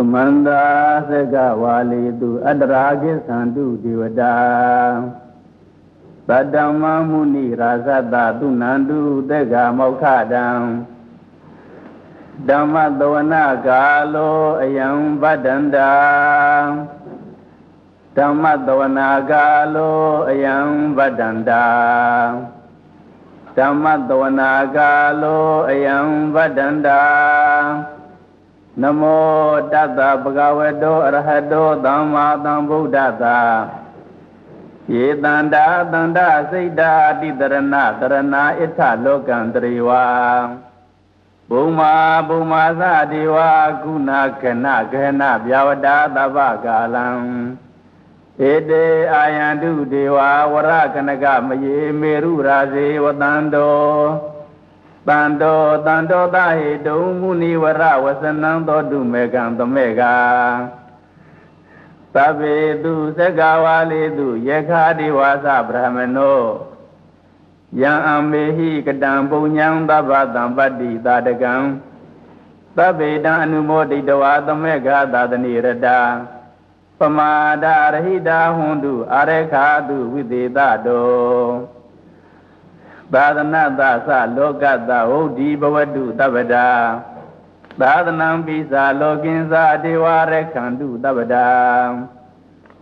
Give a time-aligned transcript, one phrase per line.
[0.00, 0.64] သမန္တာ
[1.10, 4.36] သကဝါလီတုအတ္တရာကိသံတုဒေဝတာ
[6.28, 9.00] တတ္တမမုနိရာဇတသုနန္တု
[9.30, 10.46] သက္ကမောက္ခတံ
[12.48, 13.82] ဓမ္မသဝနာကာ
[14.14, 14.88] လောအယံ
[15.22, 15.92] ဗဒ္ဒန္တာ
[18.16, 19.44] ဓမ္မသဝနာကာ
[19.74, 20.56] လောအယံ
[20.96, 21.66] ဗဒ္ဒန္တာ
[23.56, 24.92] ဓမ္မသဝနာကာ
[25.22, 25.96] လောအယံ
[26.34, 27.97] ဗဒ္ဒန္တာ
[28.82, 33.38] နမောတတ္တဗဂဝတောအရဟတောသမ္မာသမ္ဗုဒ္ဓသာ
[34.94, 39.90] ယေတန္တာတန္တာစိတ်တာတိတရဏတရဏဣထလောကံတရေဝ
[41.50, 41.94] ဘုံမာ
[42.28, 43.36] ဘုံမာသဒေဝ
[43.82, 44.10] ကုဏ
[44.42, 47.06] ကနကနဗျာဝတာသဗ္ဗကာလံ
[48.50, 50.18] ဧတေအာယန္တုဒေဝ
[50.52, 53.78] ဝရကနကမယေမေရုရာဇေဝတန္တော
[55.08, 60.02] တန္တောတန္တောသဟေတုံမုနိဝရဝစနံသောတုမေကံသမေက
[62.14, 66.42] သဗ္ဗေတုသက္ကဝါလေတုယခာဒီဝါစဗြဟ္မနော
[67.80, 71.54] ယံအမေဟိကတံပုံညံသဗ္ဗတံပတ္တိသာတကံ
[72.76, 76.00] သဗ္ဗေတံအနုမောဒိတဝါသမေဃသာသနိရတာ
[76.98, 77.32] ပမာ
[77.64, 81.77] ဒရဟိတာဟွန်တုအာရခာတုဝိသေတတော
[83.14, 86.68] သာသနသသလောကတဟုတ်ဒီဘဝတုတပ္ပဒါ
[87.80, 91.48] သာသနံပိစာလောကင်းစာဒေဝရခန္တုတပ္ပဒါ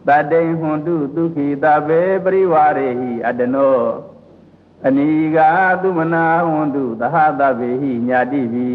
[0.09, 3.81] တတိဟွန်တုဒုက္ခိတဘေပရိဝရေဟိအတနော
[4.87, 5.51] အနိကာ
[5.83, 8.71] သုမနာဟွန်တုသဟတဗေဟိညာတိပိ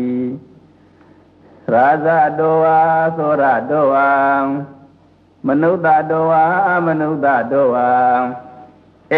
[1.71, 2.07] ရာဇ
[2.39, 2.79] တောဝါ
[3.17, 4.09] သောရတောဝါ
[5.47, 7.13] မနုဿတောဝါအမနုဿ
[7.51, 7.89] တောဝါ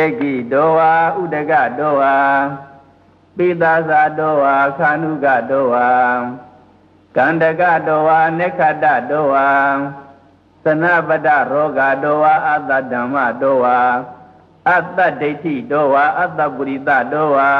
[0.02, 0.92] ဧကိတောဝါ
[1.22, 2.16] ဥဒကတောဝါ
[3.38, 5.90] ပိသာဇာတောဝါခာနုကတောဝါ
[7.16, 9.50] ကန္တကတောဝါနေခတတောဝါ
[10.64, 13.80] သနပတရောဂတောဝါအတ္တဓမ္မတောဝါ
[14.70, 17.52] အတ္တဒိဋ္ဌိတောဝါအတ္တပုရိသတောဝါ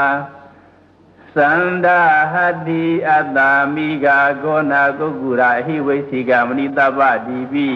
[1.36, 1.88] သန္ဒ
[2.32, 2.34] ဟ
[2.66, 3.38] တိအတ္တ
[3.74, 7.68] မိဂာကောနာကုက္ကုရာဟိဝိသိကမဏိတပ္ပဒီပိ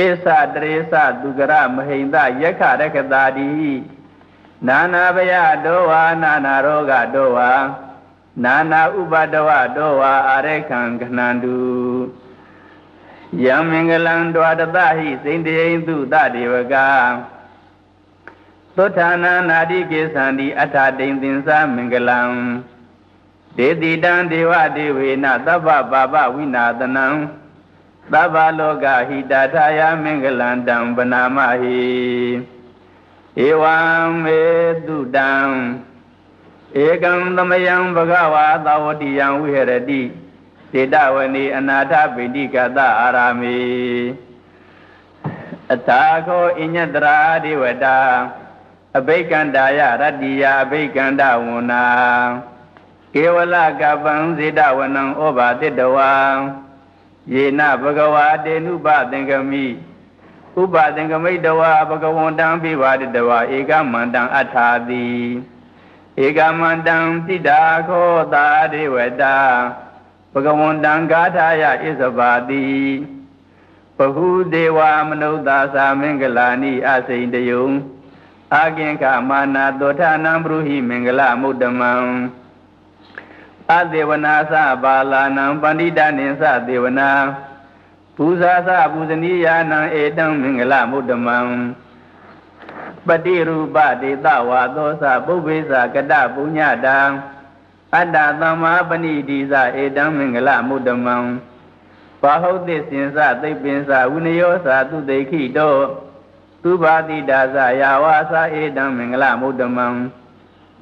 [0.00, 3.50] ဧသတရေသသူကရမဟိန္ဒယက္ခရကတာတိ
[4.68, 7.50] နာနာဘယတောဝါနာနာရောဂတောဝါ
[8.44, 11.58] နာနာဥပဒဝတောဝါအာရခံခဏန္တု
[13.44, 16.74] ယံမင်္ဂလံတွာတတဟိစိန်တေယိသုတဒေဝက
[18.76, 22.20] သုထာနာနာတိကေသန္တိအထာတိန်သင်္သမင်္ဂလံ
[23.56, 27.06] ဒေတိတံဒေဝဒေဝေနသဗ္ဗပါပဝိနာသနံ
[28.10, 31.82] သဗ္ဗလောကဟိတထာယမင်္ဂလံတံပနာမဟိ
[33.46, 33.76] ဧဝံ
[34.24, 34.40] မေ
[34.86, 35.32] တုတံ
[36.84, 40.02] ဧကံသမယံဘဂဝါသဝတိယံဝိဟရတိ
[40.70, 43.58] စေတဝနေအနာထပိဋိကတအာရမေ
[45.72, 47.98] အထာခောအညတရာဒေဝတာ
[48.98, 51.84] အဘိက္ခန္တာယရတ္တိယအဘိက္ခန္တဝနာ
[53.14, 56.12] ကေဝလကပံစေတဝနံဩဘာတိတဝံ
[57.30, 59.64] ယေနဘဂဝါတေနုပသင်္ကမိ
[60.60, 65.08] ဥပသင်္ကမိတဝါဘဂဝန္တံပိဝါတတဝါဧကမန္တံအထာတိ
[66.24, 66.96] ဧကမန္တံ
[67.26, 69.36] တိတာခောတာဒေဝတာ
[70.32, 72.66] ဘဂဝန္တံဂါထာယဣဇဘာတိ
[73.96, 74.78] ဘဟုဒေဝ
[75.08, 77.68] မနုဿာသမင်္ဂလာနိအစိန်တယုံ
[78.54, 81.92] အာကင်္ခမာနာတောထနံဘုဟိမင်္ဂလမုဒ္ဓမံ
[83.70, 87.10] အသေဝနာသဘာလာနံပန္တိတနိသသေဝနာ
[88.16, 91.38] ဘူဇာသဘူဇနီယာနံဧတံမင်္ဂလမုဒ္ဓမံ
[93.06, 96.98] ပတိရူပဒေတဝါသောသပုဗ္ဗေသကတပုညတံ
[97.94, 101.16] အတ္တသမ္မာပဏိတိသဧတံမင်္ဂလမုဒ္ဓမံ
[102.22, 105.74] ဘာဟုတ်သစ္စင်္စသိပ္ပင်္စဝိနယောသသူတေခိတော
[106.62, 109.86] သူဘာတိဒါဇယာဝါသဧတံမင်္ဂလမုဒ္ဓမံ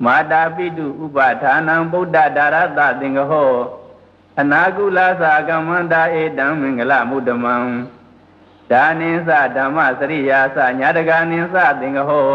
[0.05, 3.53] မာတာပိတုဥပဌာနံဗုဒ္ဓဒါရတသင်္ကဟော
[4.41, 7.57] အနာကုလသကမ္မန္တာဧတံမင်္ဂလမုဒ္ဓမံ
[8.71, 12.31] ဒါနိသဓမ္မစရိယာသညာတကာနိသသင်္ကဟော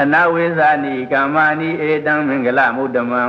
[0.00, 3.22] အနဝိဇာနိကမ္မာနိဧတံမင်္ဂလမုဒ္ဓမံ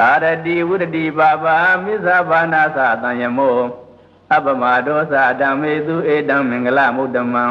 [0.00, 3.58] အာရတိဝုဒတိပါပါမိစ္ဆဘာနာသတံယမော
[4.34, 7.46] အပမဒောသဓမ္မေသူဧတံမင်္ဂလမုဒ္ဓမံ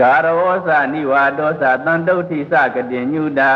[0.00, 3.52] ကာရောသနိဝါဒောသတန်တုဋ္ဌိသကတိညုတာ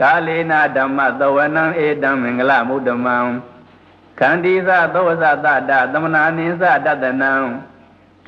[0.00, 3.18] ကာလေနာဓမ္မသဝနံဧတံမင်္ဂလမုဒ္ဓမံ
[4.18, 7.32] ခန္တီသသောဇတတသမနာနိသတတနံ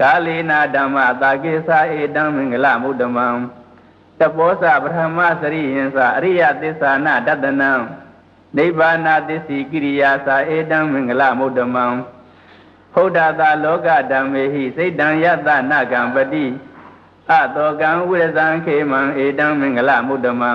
[0.00, 3.28] ကာလေနာဓမ္မတာကိသဧတံမင်္ဂလမုဒ္ဓမံ
[4.18, 7.72] တပောဇပထမစရိယံသအရိယသစ္ဆာနာတတနံ
[8.56, 11.86] နိဗ္ဗာနာသစ္စီကိရိယာသာဧတံမင်္ဂလမုဒ္ဓမံ
[12.92, 16.44] ဟုတ်တာသာလောကဓမ္မေဟိစိတ်တံယတနာကံပတိ
[17.30, 20.52] အတောကံဝိရဇံခေမံဧတံမင်္ဂလမုဒ္ဓမံ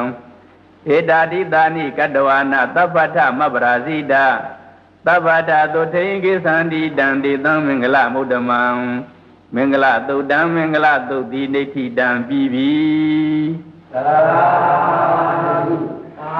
[0.95, 4.25] ဧတာတိတာနိကတဝနာသဗ္ဗထမပရာဇိတာ
[5.05, 8.63] သဗ္ဗထသုထိန်ကိသန္တိတံတေတံမင်္ဂလမုဒ္ဓမံ
[9.55, 12.73] မင်္ဂလသုတ်တံမင်္ဂလသုတ်တိနေခိတံပြီးပြီ
[13.93, 14.03] သာ
[15.55, 15.75] ဓု
[16.17, 16.31] သာ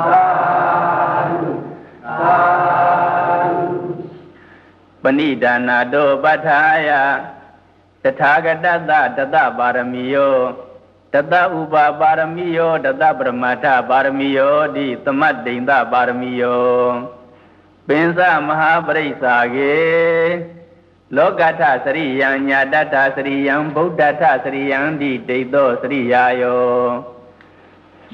[1.29, 1.49] ဓု
[2.05, 2.37] သာ
[3.43, 3.55] ဓု
[5.03, 6.89] ပဏိဒါနာတောပဋ္ဌာယ
[8.03, 10.37] တထာဂတတတတပါရမီယော
[11.13, 16.65] တတဥပပါရမီယောတတပရမတ္ထပါရမီယောဒီသမတ်တိန်တပါရမီယော
[17.87, 19.77] ပင်စမဟာပရိစ္ဆာကေ
[21.15, 26.65] လောကထစရိယံညာတတစရိယံဗုဒ္ဓထစရိယံဒီဒိဋ္ဌောစရိယာယော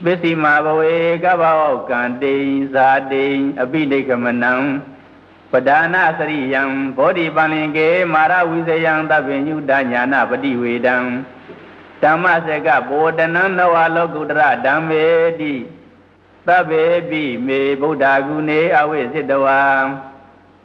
[0.03, 2.35] ပစ္စည်းမာဘဝေကဗ္ဗဝကံတိ
[2.73, 3.27] ဇာတိ
[3.61, 4.53] အပိဋိကမနံ
[5.51, 6.63] ပဒါနာစရိယံ
[6.97, 10.97] ဘောဓိပန္လင်ကေမာရဝိဇယံသဗ္ဗညုတညာနာပတိဝေဒံ
[12.03, 15.05] ဓမ္မစကဘောတနံနဝလောကုတ္တရဓမ္မေ
[15.39, 15.53] တိ
[16.47, 19.61] သဗ္ဗေပိမေဗုဒ္ဓဂုဏေအဝိစိတဝံ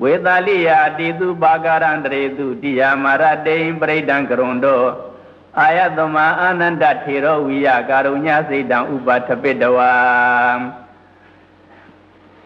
[0.02, 0.69] ဝေသာလိယ
[0.99, 4.82] တိတုပါကာရံတရေတုတိယမာရတိံပရိဒံကရွန်တော
[5.61, 9.93] အာယသမအာနန္ဒထေရောဝိယကာရုညစိတ်တံဥပါထပိတဝါ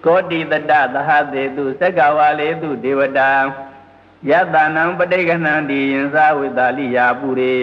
[0.04, 3.30] ကောတိတတသဟသေတုသက္ကဝါလေတုဒေဝတာ
[4.30, 7.56] ယတနံပဋိကဏံဒီယင်္စာဝေတာလိယာပုရေ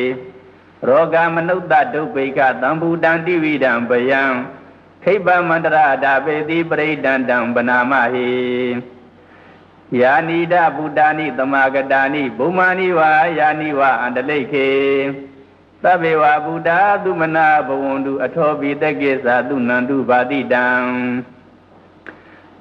[0.87, 4.23] ရောဂမနုဿဒုဗ္ဗေကသံဘူတံတိဝိဒံပယံ
[5.03, 8.29] ခိဗ္ဗမန္တရဒါပေတိပရိဒန္တံဗနာမဟိ
[10.01, 14.69] ယာနိဒဗုဒ္ဓာနိတမဂတာနိဘုမာနိဝါယာနိဝအန္တလိခေ
[15.83, 16.69] သဗ္ဗေဝဗုဒ္ဓ
[17.03, 20.67] သုမနာဘဝန္တုအထောပိတကိသသုနန္တုဘာတိတံ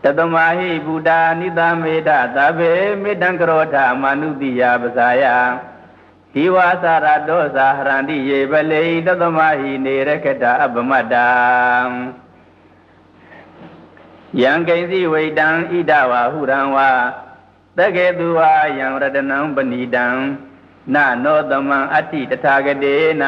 [0.02, 1.10] တတမဟိဗုဒ္ဓ
[1.40, 2.72] နိသမေတသဗ္ဗေ
[3.02, 5.24] မေတ္တံကရောဓမာနုတိယပဇာယ
[6.38, 11.28] ဒီဝါစာရတောဇာဟရန္တိယေပလေတတမဟိနေရခတအပမတ္တံ
[14.40, 16.90] ယံကိဉ္စီဝိတံဣဒဝါဟုရံဝါ
[17.78, 20.06] တကေသူဝါယံရတနံပဏိတံ
[20.94, 23.24] နနောသမံအတ္တိတထာဂတေန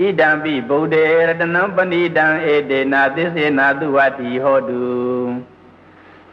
[0.00, 4.84] ဣဒံပိဗုဒ္ဓေရတနံပဏိတံဧတေနာသစ္စေနာသူဝတိဟောတု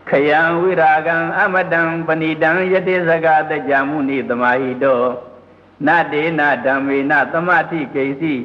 [0.09, 5.03] ခယံဝိရာဂံအမတံပဏိတံယတိစကာတကြမုနိသမာဟိတော
[5.87, 8.35] နတေနဓမ္မေနသမတိကိစီ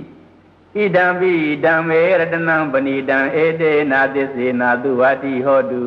[0.75, 1.33] ဣဒံပိ
[1.65, 5.85] ဓမ္မေရတနံပဏိတံဧတေနာသစ္စေနာသူဝတိဟောတု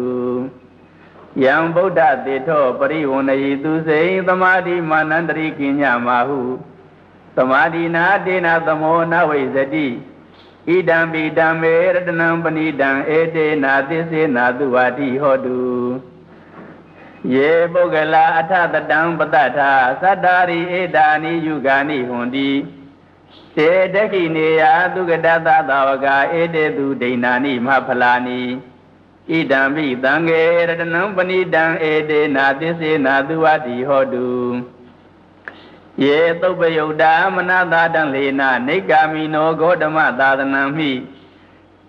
[1.44, 6.42] ယံဗုဒ္ဓတေထောပရိဝဏယိသူစိန်သမာဓိမာနန္တရိကိညမာဟု
[7.36, 9.88] သမာဓိနာတေနသမောနဝိဇတိ
[10.68, 15.60] ဣဒံပိဓမ္မေရတနံပဏိတံဧတေနာသစ္စေနာသူဝတိဟောတု
[17.30, 19.72] ယေပုဂ္ဂလာအထတတံပတ္တထာ
[20.02, 22.50] သတ္တာရိဧတာနိယုဂာနိဟွန်တိ
[23.58, 24.64] တေတခိနေယ
[24.94, 26.08] သုကတသသာဝက
[26.40, 28.42] ဧတေသူဒိဏာနိမဖလာနိ
[29.30, 34.30] ဣဒံပိသံဃေရတနံပဏိတံဧတေနာသစ္စေနာသူဝတိဟောတု
[36.04, 40.92] ယေသုပယုတ်တာမနတာတံလေနာနေကာမိနောဂေါတမသာသနံမိ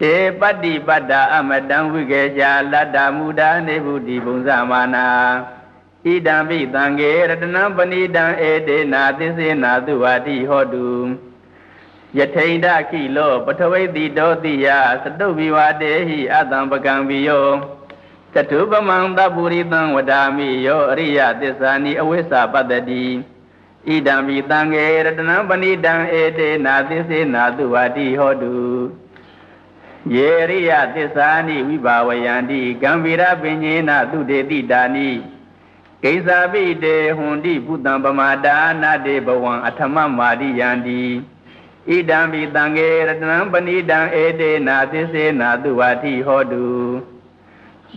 [0.03, 5.07] တေပတ္တိပတ္တာအမတံဝိကေချာလတ္တမူတာနေဗုတိဘုံဇမာနာ
[6.05, 10.89] ဣဒံပိသံဃေရတနံပဏိတံဧတေနာသစ္စေနာသူဝတိဟောတု
[12.19, 14.69] ယထိန်ဒခိလောပထဝိတိတောတိယ
[15.03, 17.47] သတုဝိဝတေဟိအတံပကံပိယော
[18.35, 23.05] တတုပမံသပုရိသံဝဒာမိယောအရိယသစ္စာနိအဝိစ္ဆပတ္တိ
[23.89, 28.55] ဣဒံမိတံငေရတနံပဏိတံဧတေနာသစ္စေနာသူဝတိဟောတု
[30.11, 35.11] ယေရိယသစ္စာနိဝိဘာဝယန္တိကံဗိရပင်ညေနသူတေတိတာနိ
[36.03, 41.03] ကိစ္စာပိတေဟွန်တိပုတံပမာဒါနာတေဘဝံအထမမာရိယန္တိ
[41.91, 46.67] ဣဒံပိတံငေရတနံပဏိတံဧတေနာသစ္စေနာသူဝတိဟောတု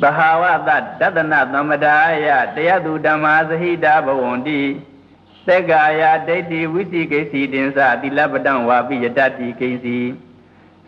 [0.02, 0.70] သဟာဝတ
[1.00, 1.96] တတနာသမ္မဒါ
[2.26, 4.62] ယတရားသူဓမ္မာသဟိတာဘဝန္တိ
[5.48, 10.00] သက္ကာယဒိဋ္ဌိဝိသိကိစီတင်္စတိလပတံဝါပိယတတိကိစီ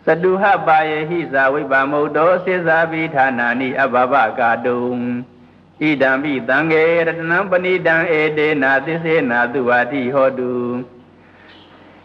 [0.08, 4.96] သတုဟပါယေဟိဇာဝိပါမုတ်တောစေဇာပိဌာနာနိအဘဘကာတုံ
[5.80, 10.54] ဣဒံပိတံငေရတနံပဏိတံဧတေနာသစ္စေနာသူဝတိဟောတု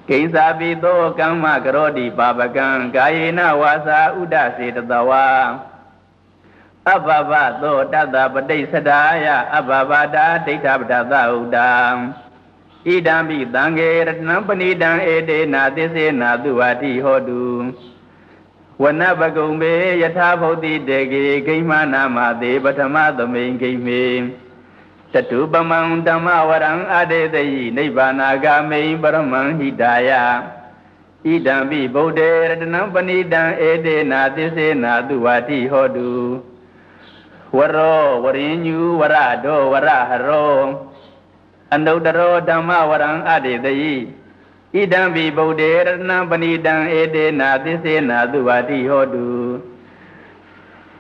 [0.09, 5.27] ကိဉ္စာပိသောကမ္မကရောတိပါပကံကာယေနဝါစာဥဒစေတတဝါ
[6.89, 11.73] အဘဘသောတတပတိစ္ဆဒာယအဘဘတာဒိဋ္ဌပဒသဥဒ္ဒံ
[12.85, 17.43] ဣဒံပိသံဃေရတနံပဏိတံဧတေနာသစ္စေနာသူဝတိဟောတု
[18.81, 24.03] ဝနပကုံမေယထာဘုဒ္ဓိတေကေဂိမနာမသေပထမသမိန်ဂိမေ
[25.13, 27.45] တတုပမံဓမ္မဝရံအတေတိ
[27.77, 30.11] နိဗ္ဗာနာဂမိန်ပရမံဟိတာယ
[31.25, 36.11] ဣဒံပိဗုဒ္ဓေရတနံပဏိတံဧတေနာသစ္စေနာသူဝတိဟောတု
[37.57, 39.15] ဝရောဝရိညူဝရ
[39.45, 40.59] ဒောဝရဟရော
[41.73, 43.79] အနုတ္တရောဓမ္မဝရံအတေတိ
[44.75, 49.27] ဣဒံပိဗုဒ္ဓေရတနံပဏိတံဧတေနာသစ္စေနာသူဝတိဟောတု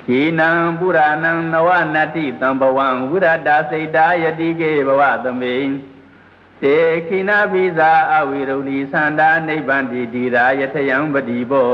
[0.03, 0.49] ခေနံ
[0.79, 5.71] ပုရဏံနဝနတ္တိတံဘဝံဝိရတစိတ်တာယတိကေဘဝသမိန်
[6.61, 6.77] တေ
[7.07, 11.73] ခိနာပိဇာအဝိရုဏီသန္တာနိဗ္ဗန္တိတိရာယထယံပတိဘော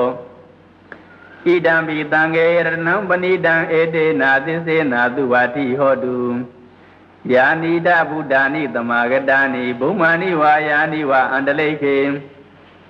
[1.45, 6.17] ဣဒံပိတံငေရဏံပဏိတံဧတေနာသစ္စေနာသူဝတိဟောတု
[7.33, 11.97] ယာနိဒဗုဒ္ဓာနိတမဂတာနိဘုံမာနိဝါယာနိဝအန္တလိခေ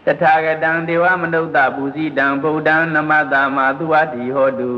[0.05, 4.73] တထာဂတံဒေဝမနုဿပူဇိတံဗုဒ္ဓံနမတမာသူဝတိဟောတု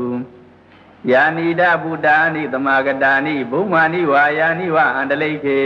[1.10, 5.60] ယာနိဒဗုဒ္ဓာနိတမဂတာနိဘုံမာနိဝါယာနိဝအန္တလိခေ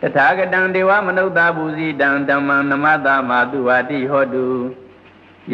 [0.00, 4.48] တထာဂတံဒေဝမနုဿပူဇိတံဓမ္မံနမတမာသူဝတိဟောတု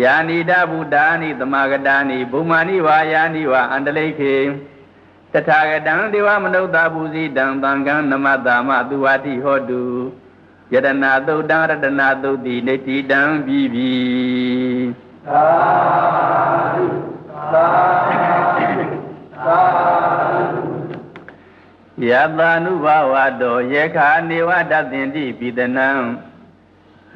[0.02, 4.36] ယာနိဒဗုဒ္ဓာနိတမဂတာနိဘုံမာနိဝါယာနိဝအန္တလိခေ
[5.32, 9.82] တထာဂတံဒေဝမနုဿပူဇိတံသံဃံနမတမသူဝတိဟောတု
[10.72, 13.92] ယတနာသုတ်တံရတနာသုတ်တိနေတိတံပြီးပြီ
[15.26, 15.42] သာ
[16.74, 16.84] ဓု
[17.52, 17.64] သာ
[18.06, 18.66] ဓု
[19.44, 19.58] သာ
[20.52, 20.62] ဓု
[22.08, 25.88] ယတ ानु ဘဝတောယေခာနေဝတသင်တိပိတနံ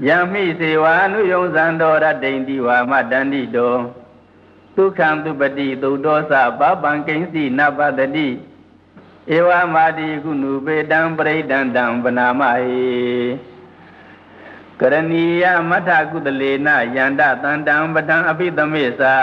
[0.06, 3.74] ယမိစေဝ ानु ယုံဇံတော်ရတိန်တိဝါမတန္တိတော
[4.76, 8.28] ဒုက္ခံသူပတိသုဒ္ဓောသပပံကိဉ္စီနပတတိ
[9.36, 12.74] ဧဝမာတိကုဏုပေတံပရိဒန္တံဗနာမဟေ
[14.80, 19.16] ကရဏီယမထကုတလေနယန္တတန္တံပတံအပိသမေသာ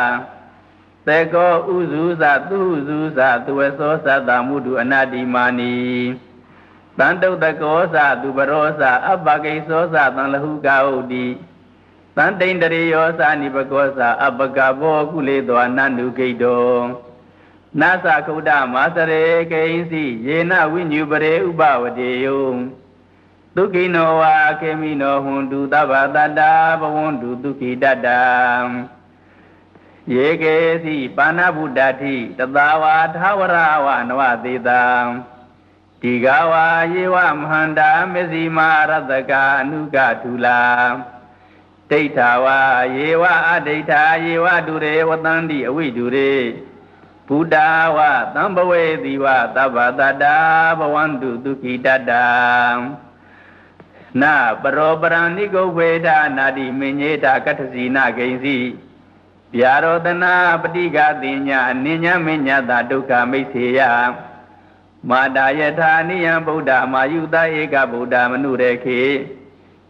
[1.08, 5.76] သေကောဥစုသသူစုသသူဝသောသတ္တမုဒုအနာတိမာနီ
[6.98, 11.32] တန်တုတ်တကောသသူပရောသအပ္ပကိသောသတံလဟုကာဟုတိတ
[12.24, 16.72] န်တိန်တရေယောသနိပကောသအပ္ပကဘောကုလေသောနန္ဒုဂိတော
[17.80, 22.40] နသခုဒ္ဓမာစရေကိဉ္စီယေနဝိညုပရေဥပဝတေယု
[23.56, 26.52] ဒုက္ခိနောဝါခေမိနောဟွန်တုသဗ္ဗတတ္တာ
[26.82, 28.22] ဘဝန္တုဒုက္ခိတတ္တာ
[30.14, 34.86] ယေကေစီပါဏဗုဒ္ဓတိတသာဝါသာဝရဝနဝသေတံ
[36.02, 40.62] ဒီဃဝါယေဝမဟန္တာမဇ္ဈိမာရတကအနုကထူလာ
[41.92, 42.60] ဒိဋ္ဌာဝါ
[42.98, 46.34] ယေဝအဒိဋ္ဌာယေဝဒုရေဝတန္တိအဝိဒုရေ
[47.28, 47.56] ဘုဒ္ဓ
[47.98, 48.00] ဝ
[48.36, 50.38] သံဘဝေတိဝသဗ္ဗတတ္တာ
[50.80, 52.28] ဘဝန္တုဒုက္ခိတတ္တာ
[54.22, 58.58] နာပရောပရဏိကုဗေဒနာတိမညေတာကတ္ထစီနာဂိဉ္စီ
[59.56, 63.80] ဗျာရောတနာပฏิကတိညာအနိညာမညတာဒုက္ခမိတ်စေယ
[65.10, 69.02] မာတာယထာနိယံဗုဒ္ဓမာယုတဧကဗုဒ္ဓမနုရေခေ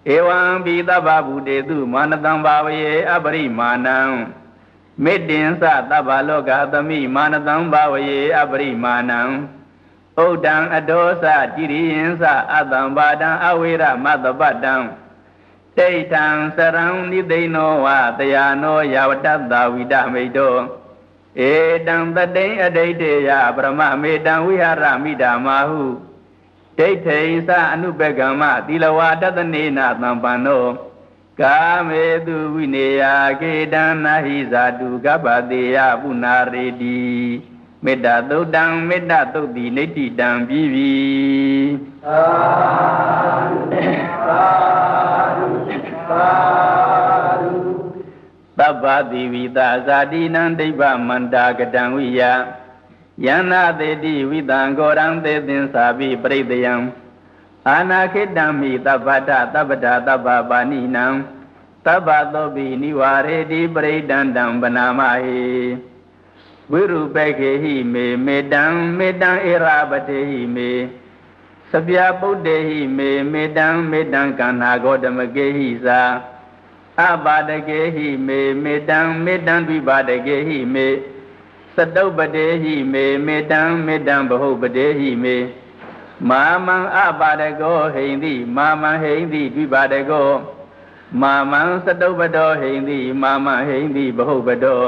[0.10, 4.00] ဧဝံပိသဗ္ဗဗုတေတုမာနတံဘာဝယေအပရိမာဏံ
[5.04, 9.22] မေတ္တင်သသဗ္ဗလောကသမိမာနတံဘာဝယေအပရိမာဏံ
[10.24, 12.24] ဥဒ္ဒံအဒောသတိရိယံသ
[12.56, 14.76] အတံဘာဒံအဝေရမတပတံ
[15.78, 17.88] တိဋ္ဌံစရံနိသိဏောဝ
[18.20, 20.56] တယာနောယဝတ္တသဝိဒမိတော
[21.50, 21.54] ဧ
[21.88, 25.84] တံတတိအဒိဋ္ဌေယပရမမေတံဝိဟာရမိဓမ္မာဟု
[26.78, 30.66] ဒိဋ္ဌိသအနုပကမ္မသီလဝါတတနေနသံပန္နော
[31.42, 33.04] ကာမေတုဝိနေယ
[33.42, 37.02] ကေတံနာဟိဇာတုကပ္ပတေယပုနာရေတိ
[37.86, 40.94] မေတ္တာသုတ်တံမေတ္တာသုတ်တိနေတိတံပြီးပြီ
[42.06, 42.22] သာ
[43.50, 43.58] ဓု
[44.28, 44.46] သာ
[45.38, 45.48] ဓု
[46.10, 46.30] သာ
[47.42, 47.52] ဓု
[48.60, 52.22] သဗ္ဗတိဝိသဇာတိနံဒိဗ္ဗမန္တာကတံဝိယ
[53.26, 56.74] ယန္နာတေတိဝိတံဂောရံသေသင်္သာပိပရိတယံ
[57.68, 61.06] အာနာခိတံမိသဗ္ဗတသဗ္ဗတာသဗ္ဗပါဏိနံ
[61.86, 65.42] သဗ္ဗသောပိနိဝရေတိပရိဒန္တံဗနာမဟေ
[66.72, 68.64] ဝိရုပေခေဟိမေမေတံ
[68.98, 70.72] မေတံဧရာပတေဟိမေ
[71.72, 76.02] သဗျာပုဒ္ဒေဟိမေမေတံမေတံကန္နာဂောတမကေဟိသာ
[77.02, 80.88] အပါဒကေဟိမေမေတံမေတံဒိပါဒကေဟိမေ
[81.76, 85.38] သတုပတေဟိမေမေတံမေတံဘဟုပတေဟိမေ
[86.30, 90.30] မာမံအပါဒကောဟိန္တိမာမံဟိန္တိဒိပါဒကော
[91.22, 94.84] မာမံသတုပတောဟိန္တိမာမံဟိန္တိဘဟုပတော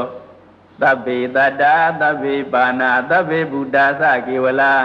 [0.82, 4.76] သဗ္ဗေတတ္တာသဗ္ဗေပါဏာသဗ္ဗေဘုဒ္ဓသကေဝလာ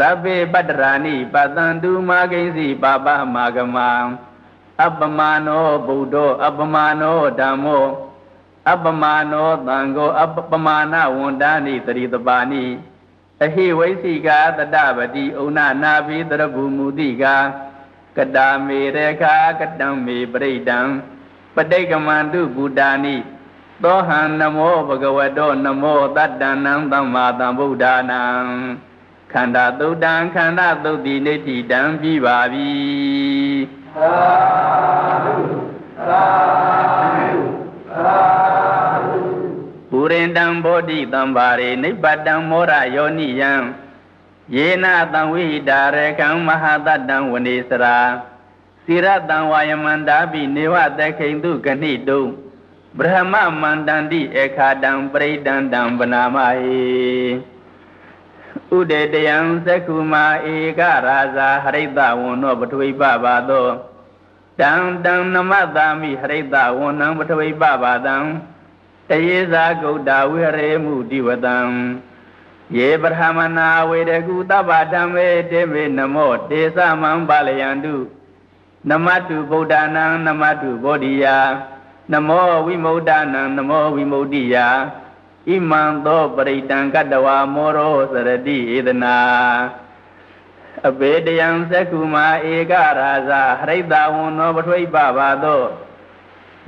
[0.00, 3.90] သဗ္ဗေပတ္တရာနိပတံတုမာဂိဉ္စီပါပမာဂမံ
[4.84, 7.84] အပမနောဗုဒ္ဓောအပမနောဓမ္မော
[8.70, 12.64] အပမနောသံဃောအပပမာဏဝန္တာနိတရိတပါဏိ
[13.44, 17.36] အဟိဝိသိကာတတပတိဩနာနာဘိတရဘူမူတိကာ
[18.16, 20.80] ကတာမေရခာကတံမေပရိဒံ
[21.54, 23.16] ပဋိကမန္တုဘုဒ္ဓာနိ
[23.82, 28.22] သောဟံနမောဘဂဝတောနမောတတ္တနံသမ္မာသမ္ဗုဒ္ဓနာ
[29.32, 32.72] ခန္ဓာသုတ်တံခန္ဓာသုတ်တိနေတိတံပြီးပါပြီ
[33.96, 34.14] သာ
[35.24, 35.34] ဓု
[36.08, 36.74] သာဓု
[37.18, 37.63] သာဓု
[39.90, 43.52] ပုရိန္တံဘောဓိတံပါရေနိဗ္ဗတံမောရယောနိယံ
[44.54, 47.98] ယေနတံဝိဟိတာရကံမဟာတတံဝနေစရာ
[48.84, 52.20] စိရတံဝါယမန္တာပိနေဝတခိန်တုကဏိတု
[52.98, 56.82] ဗြဟ္မမန္တန္တိအခါတံပရိဒန္တံဗနာမဟိ
[58.76, 59.36] ဥဒေတယံ
[59.66, 63.66] သက္ခုမာဧကရာဇာဟရိတဝန္နောပထဝိပပါသော
[64.60, 64.72] တံ
[65.04, 68.16] တံနမတာမိဟရိတဝန္နံပထဝိပပါတံ
[69.08, 71.58] တယေဇာဂௌတဝိရေမှုတိဝတံ
[72.76, 77.96] ယေပရမနာဝေရကုတဗ္ဗဓမ္မေတေမေနမောတေသမံပါလယန္တု
[78.90, 81.38] နမတုဗုဒ္ဓနာနမတုဘောဓိယာ
[82.12, 84.68] နမောဝိမု ddha နံနမောဝိမု ddhi ယာ
[85.48, 89.16] ဣမံသောပရိတံကတ္တဝါမောရောစရတိဧဒနာ
[90.88, 95.62] အဘေတယံသက္ကုမာဧကရာဇာဟရိတဝန္နောပထွိပပါသော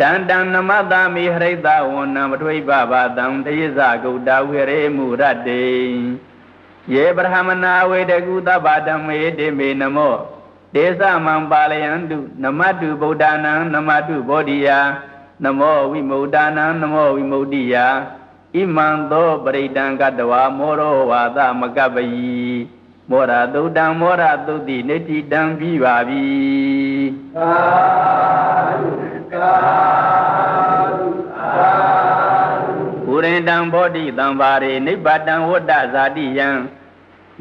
[0.00, 5.66] တန်တံနမတမိဟရိတဝန္နံပထွိပပါတံတယဇဂုတဝေရေမူရတ္တေ
[6.92, 10.16] ယေဗရဟမနာဝေတကုသဗ္ဗဓမ္မေတေမေနမော
[10.74, 14.80] ဒေသမံပါလယန္တုနမတုဗုဒ္ဓနာနမတုဘောဓိယာ
[15.44, 17.86] နမောဝိမု ddha နံနမောဝိမု ddhi ယာ
[18.54, 22.36] ဣမံသောပရိဒံကတဝါမောရောဝါသမကပယီ
[23.10, 26.26] မောရသုတ်တံမောရသုတ်တိနေတိတံပြီးပါပြီ
[27.34, 27.52] သာ
[28.78, 28.88] ဓု
[29.32, 29.52] သာ
[30.98, 31.70] ဓုသာ
[33.06, 36.48] ဓုဥရိန္တံဘောဓိတံပါရေနိဗ္ဗတံဝတ္တဇာတိယံ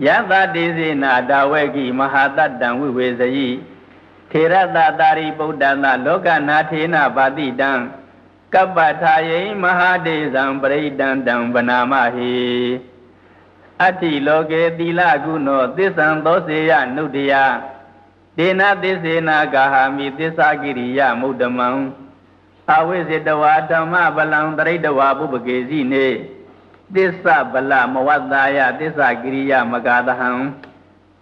[0.06, 3.50] ယသတိစေနာတာဝေကိမဟာတတံဝိဝေဇယိ
[4.32, 7.72] ထေရတတာရိဗုဒ္ဓနာလောကနာထေနပါတိတံ
[8.54, 12.36] ကပ္ပထာယိမဟာဒေဇံပရိဒံတံဗနာမဟိ
[13.84, 17.34] အတ္တိလောကေသီလကုနောသစ္ဆံသောစေယနုတ္တယ
[18.38, 21.70] ဒေနသစ္စေနာဂာဟာမိသစ္စာကိရိယမုဒ္ဓမံ
[22.74, 26.08] အဝိဇ္ဇတဝါဓမ္မဗလံတရိတဝါပုပကေစီနေ
[26.96, 30.32] သစ္စာဗလမဝတ္တာယသစ္စာကိရိယမဂသဟံ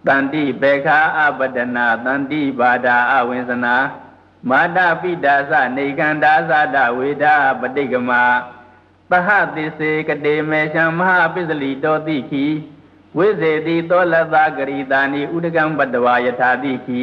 [0.06, 3.76] တန္တိဘေခာအပဒနာတန္တိဘာဒာအဝိဇ္ဇနာ
[4.48, 8.10] မာတပိဒါသနေကန္တာသဒဝေဒာပဋိကမ
[9.10, 12.46] သဟသစ္စေကတေမေရှံမဟာပစ္စလိတောတိခိ
[13.16, 17.00] ဝိဇေတိသောလသဂရိတာနိဥဒကံပတဝါယထာတိခိ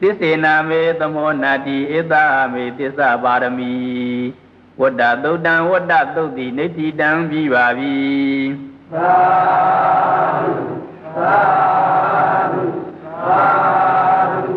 [0.00, 2.14] သစ္စေနာမေသမောနာတိဧတ
[2.52, 3.74] မေသစ္စာပါရမီ
[4.80, 7.96] ဝတ္တသုတ်တံဝတ္တသုတ်တိနေတိတံပြီးပါပြီ
[8.94, 9.12] သာ
[10.40, 10.52] ဓု
[11.16, 11.36] သာ
[12.52, 12.62] ဓု
[13.26, 13.42] သာ
[14.32, 14.56] ဓု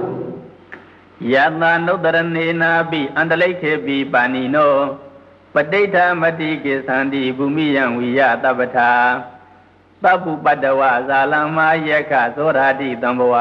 [1.32, 4.74] ယတနုတရဏေနာပိအန္တလိခေပိပါဏိနော
[5.56, 8.92] ပဋိဋ္ဌမတိကိသန္တိဘူမိယံဝိယတပ္ပထာ
[10.04, 13.36] သဗ္ဗပတ္တဝဇာလမယက္ခသောရာတိတံဘဝ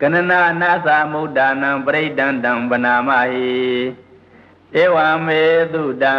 [0.00, 3.52] ကနနာနာသမုဒ္ဒနာပရိဒန္တံဗနာမဟိ
[4.82, 5.42] ဧဝမေ
[5.72, 6.16] တုတံ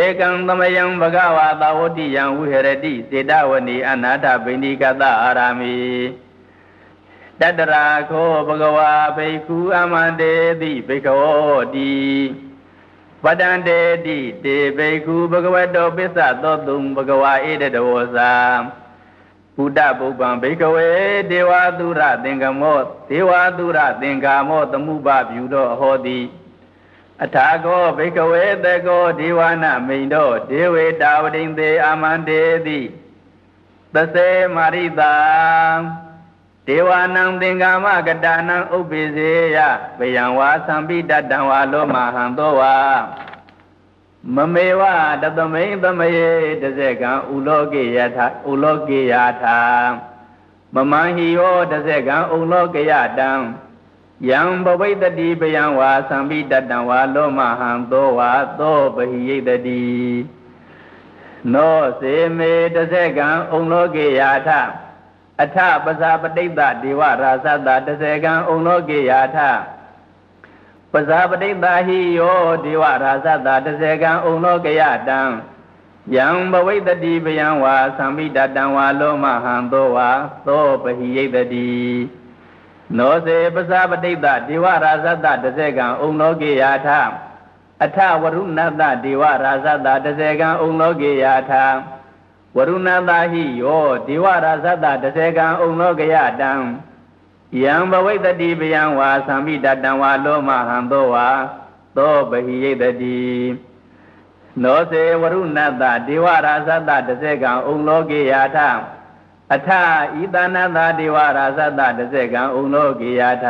[0.00, 5.76] ဧကံသမယံဘဂဝါသဝတိယံဝိဟရတိစေတဝနီအနာထဗိနိကတအာရမိ
[7.40, 11.92] တတရာခောဘဂဝါဘိက္ခုအမန္တေတိဘိက္ခောတိ
[13.24, 18.32] ပတံတေတိတေဘိက္ခုဘဂဝတောပစ္စသောတုံဘဂဝါဧတတဝဇာ
[19.54, 20.88] ဘုဒ္ဓပုပ္ပံဘိကဝေ
[21.30, 22.78] ဒေဝသုရသင်္ကမော
[23.10, 26.20] ဒေဝသုရသင်္ကာမောသမှုပပြုတော်ဟောတိ
[27.24, 32.80] အထာကောဘိကဝေတကောဒေဝနာမိန်တော်ဒေဝေတာဝတိန်သေအာမန္တေတိ
[33.94, 35.14] သစေမာရိတာ
[36.66, 39.58] ဒေဝနံသင်္ကာမကတာနံဥပ္ပိစေယ
[39.98, 42.76] ဗယံဝါသံပိတတံဝါလောမဟံသောဝါ
[44.36, 44.82] မမေဝ
[45.22, 46.30] တသမိန်သမယေ
[46.62, 49.58] တဇက်ကံဥလောကေယထာဥလောကေယထာ
[50.74, 53.30] မမဟိယောတဇက်ကံဥလောကေယတံ
[54.28, 59.84] ယံဘဝိတတိပယံဝါသံပိတတံဝါလောမဟံသောဝါသောပဟိယိတတိ
[61.52, 64.60] နောစေမေတဇက်ကံဥလောကေယထာ
[65.42, 69.50] အထပဇာပဋိတ္တဒေဝရာသတတဇက်ကံဥလောကေယထာ
[70.92, 75.20] ပဇာပတိတာဟိယောဒေဝရာဇတာတစေကံဥလောကယတံ
[76.14, 80.10] ယံဘဝိတတိပယံဝါသံမိတတံဝါလောမဟံသောဝါ
[80.46, 81.70] သောပဟိယိတတိ
[82.96, 86.88] နောစေပဇာပတိတာဒေဝရာဇတာတစေကံဥလောကေယထ
[87.84, 91.52] အထဝရုဏတဒေဝရာဇတာတစေကံဥလောကေယထ
[92.56, 96.52] ဝရုဏသာဟိယောဒေဝရာဇတတစေကံဥံလောကယတံ
[97.62, 101.28] ယံဘဝိတတိပယံဝါသံမိတတံဝါလောမဟံသောဝါ
[101.96, 103.20] သောပဟိယိတတိ
[104.62, 108.58] နောစေဝရုဏတဒေဝရာဇတတစေကံဥံလောကေယထ
[109.54, 109.68] အထ
[110.20, 113.46] ဤတနတဒေဝရာဇတတစေကံဥံလောကေယထ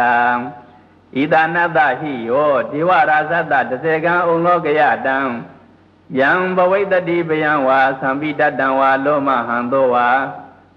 [1.20, 5.18] ဤတနတဟိယောဒေဝရာဇတတစေကံဥံလောကေယတံ
[6.18, 10.08] ယံဘဝိတတိပယံဝါသံပိတတံဝါလောမဟံသောဝါ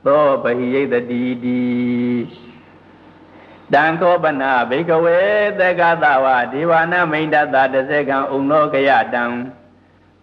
[0.05, 1.61] သောပဟိယိတတိတိ
[3.73, 5.19] တံခောပနာဘိကဝေ
[5.59, 9.23] သက္ကသဝဒေဝနာမိန်တတတစေကံဥံလောကယတံ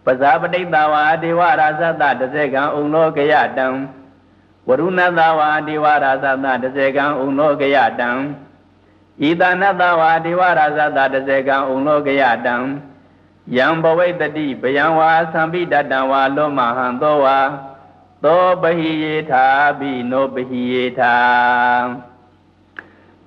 [0.05, 3.67] ပဇာပတိတဝါဒေဝရာဇတတစေကံဥံလောကယတံ
[4.67, 8.09] ဝရုဏတဝါဒေဝရာဇတတစေကံဥံလောကယတံ
[9.27, 12.55] ဤတနတဝါဒေဝရာဇတတစေကံဥံလောကယတံ
[13.55, 17.39] ယံဘဝိတတိဗယံဝါသံပိတတံဝါလောမဟံသောဝါ
[18.23, 19.45] သောပဟိယေထာ
[19.79, 21.15] ဘိနောပဟိယေထာ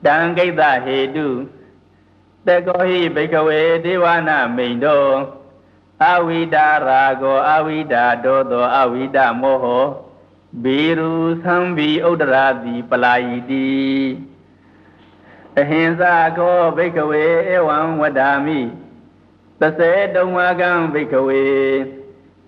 [0.04, 1.28] တံကိတဟေတု
[2.46, 5.06] တကောဟိဘိကဝေဒေဝနာမိန်တော
[6.02, 9.86] အဝိဒါရာဂောအဝိဒါဒောသောအဝိဒမောဟော
[10.62, 13.68] ဘီရူသံဘီဥဒရာတိပလာယီတိ
[15.58, 17.24] အဟင်္စာကောဘိကဝေ
[17.54, 18.60] ဧဝံဝဒာမိ
[19.60, 21.44] သစေတုံဝကံဘိကဝေ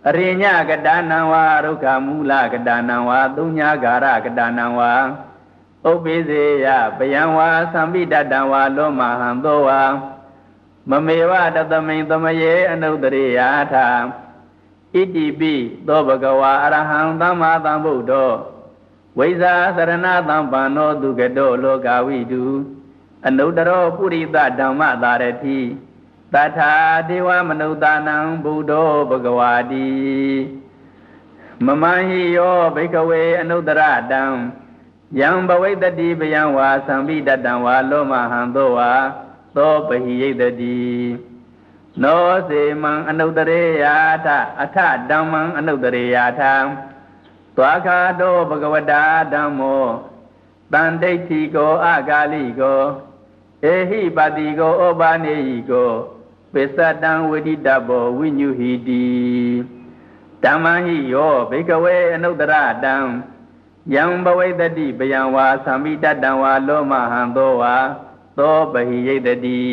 [0.08, 4.92] အရိညကတာနံဝါရုက္ခမူလကတာနံဝါသုညာဂါရကတာနံဝါ
[5.90, 6.66] ဥပ္ပိစေယ
[6.98, 9.82] ပယံဝါသံပိတတံဝါလောမဟံသောဝါ
[10.90, 13.74] မမေဝတသမိန်သမယေအနုတရိယာထ
[14.94, 15.54] ဣတိပိ
[15.88, 18.32] သောဘဂဝါအရဟံသမ္မာသမ္ဗုဒ္ဓော
[19.18, 19.92] ဝိဇာသရဏ
[20.28, 22.44] သံပန္နောသူကတောလောကဝိတု
[23.26, 25.58] အနုတ္တရောပုရိသဓမ္မသာရတိ
[26.34, 26.74] တထာ
[27.08, 29.90] ဒေဝမနုဿာနံဘုဒ္ဓောဘဂဝါတိ
[31.66, 34.24] မမဟိယောဘိကဝေအနုတ္တရတံ
[35.18, 38.92] ယံဘဝိတတိပယံဝါသံပိတတံဝါလောမဟံသောဝါ
[39.56, 40.84] သောပဟိယိတတိ
[42.02, 44.28] နောစေမံအနုတ္တရေယာထ
[44.62, 44.78] အထ
[45.10, 46.42] ဓမ္မံအနုတ္တရေယာထ
[47.56, 49.84] သွားခါတောဘဂဝတာဓမ္မော
[50.72, 52.82] တန်ဒိဋ္ဌိကောအဂါလိကော
[53.72, 55.92] ဧဟိပတိကောဩပါနေဟိကော
[56.56, 59.06] ပစ္စတံဝိတိတဘောဝိညုဟိတိ
[60.44, 62.96] ဓမ္မဟိယောဘေကဝေအနုတ္တရတံ
[63.94, 67.74] ယံဘဝိတတိပယံဝါသံမိတတံဝါလောမဟံသောဝါ
[68.38, 69.64] သောပဟိယိတတိ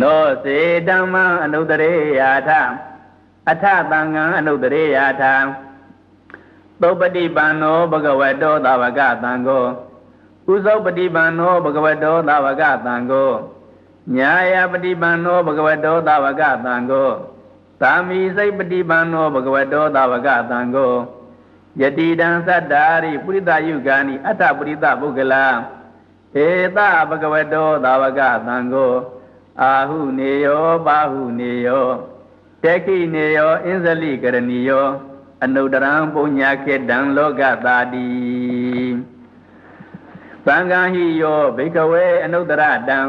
[0.00, 2.50] နောစေဓမ္မအနုတ္တရေယာထ
[3.50, 5.24] အထသံဃံအနုတ္တရေယာထ
[6.82, 9.66] သုပတိပန္နောဘဂဝတောသာဝကသံဃော
[10.52, 13.30] ဥဇောပတိပန္နောဘဂဝတောသာဝကသံဃော
[14.16, 17.10] ညာယပฏิပန္နောဘဂဝတောသာဝကသံဃော
[17.82, 20.94] သာမိစိတ်ပฏิပန္နောဘဂဝတောသာဝကသံဃော
[21.80, 25.46] ယတိတံသတ္တာရိပုရိသယုဂာနိအတ္တပရိသပုဂ္ဂလာ
[26.36, 26.78] ဧတ
[27.10, 28.92] ဘဂဝတောသာဝကသံဃော
[29.62, 31.86] အာဟုနေယောပါဟုနေယော
[32.62, 34.86] တက်ခိနေယောအင်းဇလိကရဏီယော
[35.44, 38.08] အနုတရံပုညခေတံလောကတာတိ
[40.46, 43.00] သံဃာဟိယောဘိကဝေအနုတရတံ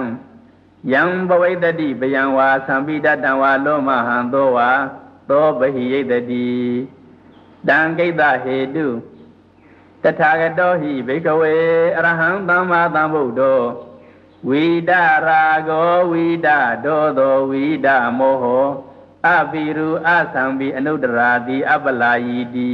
[0.94, 4.70] ယံဘဝိတတိပယံဝါသံပိတတံဝါလောမဟံသောဝါ
[5.30, 6.50] သောပဟိယိတတိ
[7.68, 8.88] တံကိတဟေတု
[10.04, 11.56] တထာဂတောဟိဘိကဝေ
[11.98, 13.62] အရဟံသမ္မာသမ္ဗုဒ္ဓော
[14.50, 14.92] ဝိဒ
[15.28, 16.48] ရာဂောဝိဒ
[16.86, 17.88] ဒောသောဝိဒ
[18.20, 18.68] မောဟော
[19.28, 22.74] အပိရုအသံပိအနုတ္တရာတိအပလာယီတိ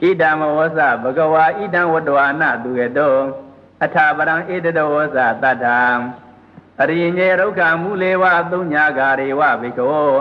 [0.00, 3.16] ဣဒမဝဇဘဂဝါဣဒံဝတ္တဝနာသူကတော
[3.84, 5.80] အထာပရံဣတတဝဇတတ္ထာ
[6.82, 10.14] အရိညေဒုက္ခမူလေဝသုံးညာဂာရေဝဘိကော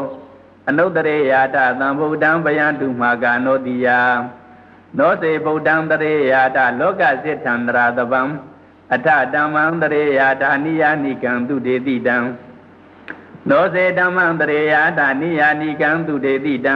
[0.69, 3.87] အနုတ္တရေယာတသံဗုဒ္ဓံဗယံတုမာကနောတိယ
[4.97, 8.21] နောစေဗုဒ္ဓံတရေယာတလောကစိထံတရာတပံ
[8.93, 12.17] အထဓမ္မံတရေယာတနိယာနိကံသူတေတိတံ
[13.49, 16.75] နောစေဓမ္မံတရေယာတနိယာနိကံသူတေတိတံ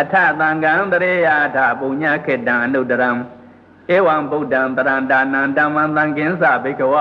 [0.00, 3.10] အထသံဃံတရေယာထပုညခေတံအနုတရံ
[3.94, 6.94] ဧဝံဗုဒ္ဓံတရန္တာနံဓမ္မံသံဃင်္စဘိကဝ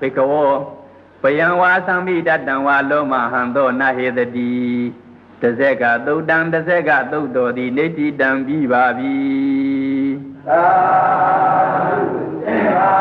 [0.00, 0.52] ဘိကဝော
[1.22, 4.52] ပယံဝါသံမိတတံဝါလောမဟံသောနဟေတတိ
[5.42, 9.16] တဇက်ကသုတ်တံတဇက်ကသုတ်တော်သည်နေတိတံပြီးပါပြီ
[10.48, 10.62] သာ
[11.88, 12.00] ဓု
[12.44, 12.94] သေပါ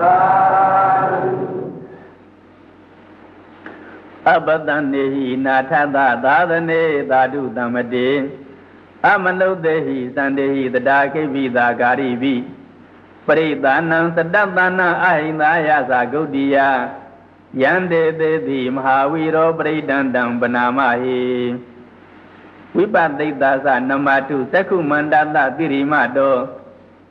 [0.00, 0.16] သာ
[4.28, 8.10] အပတန်နေဟိနာထသသာသနေသာဓုတမတေ
[9.06, 12.34] အမနုသေဟိသန္တေဟိတတာခိပိသာကာရိပိ
[13.26, 16.56] ပရိသနံသတ္တသနာအဟိန္ဒာယသာဂုတ်တိယ
[17.62, 21.20] ယန္တေသေးတိမဟာဝီရောပရိဒန္တံပနာမဟိ
[22.76, 26.34] ဝိပသိတ္တာသနမတုသက္ခုမန္တတတိရိမတော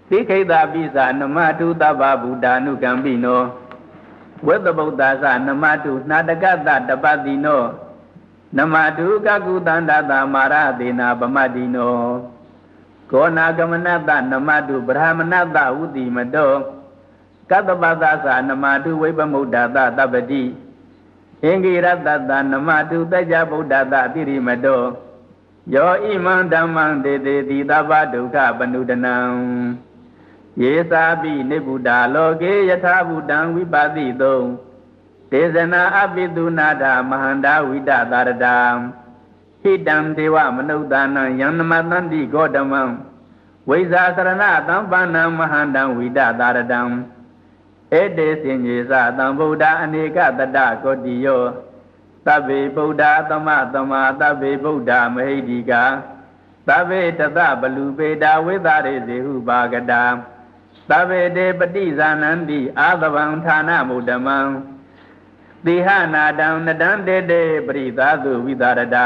[0.10, 3.42] သိခိတပိသနမတုသဗ္ဗဗုဒ္ဓ ानु ကံပိနော
[4.46, 7.64] ဝေသဗုဒ္ဓသနမတုနာတကတတပတိနော
[8.58, 11.98] နမတုကကုတန္တတမာရသေနာပမတိနော
[13.14, 16.54] ကောနာကမနတနမတုဗြဟ္မဏတဝုတိမတော
[17.50, 20.44] ကတ္တပသသနမတုဝိပမုဒ္ဒတတပတိ
[21.44, 24.82] အင်္ဂိရတတနမတုတကြဗုဒ္ဓတတိရိမတော
[25.74, 29.18] ယောဣမံဓမ္မံတေတေတိသဗ္ဗဒုက္ခပနုဒနံ
[30.62, 34.40] ယေသာပိနိဗ္ဗုဒ္ဓလောကေယထာဘုဒ္ဓံဝိပါတိသုံ
[35.32, 38.60] ဒေဇနာအပိတုနာထမဟန္တာဝိတသာရတံ
[39.64, 42.82] ဟိတံဒေဝမနုဿာနံယံနမတန္တိဂေါတမံ
[43.70, 46.82] ဝိဇာသရဏသံပန္နမဟန္တံဝိတသာရတံ
[48.00, 51.44] ဧတေစင်ကြီးသသံဗုဒ္ဓအနေကတတကောတိယော
[52.26, 55.84] သဗ္ဗေဗုဒ္ဓသမသမာသဗ္ဗေဗုဒ္ဓမဟိတိကာ
[56.68, 60.04] သဗ္ဗေတတဘလူပေတာဝိသရေဇေဟုပါကတာ
[60.90, 64.40] သဗ္ဗေတေပฏิဇာနန္တိအာသဗံဌာနမုဒ္ဓမံ
[65.66, 68.98] တိဟနာတံနတံတေတေပရိသာသုဝိသရတ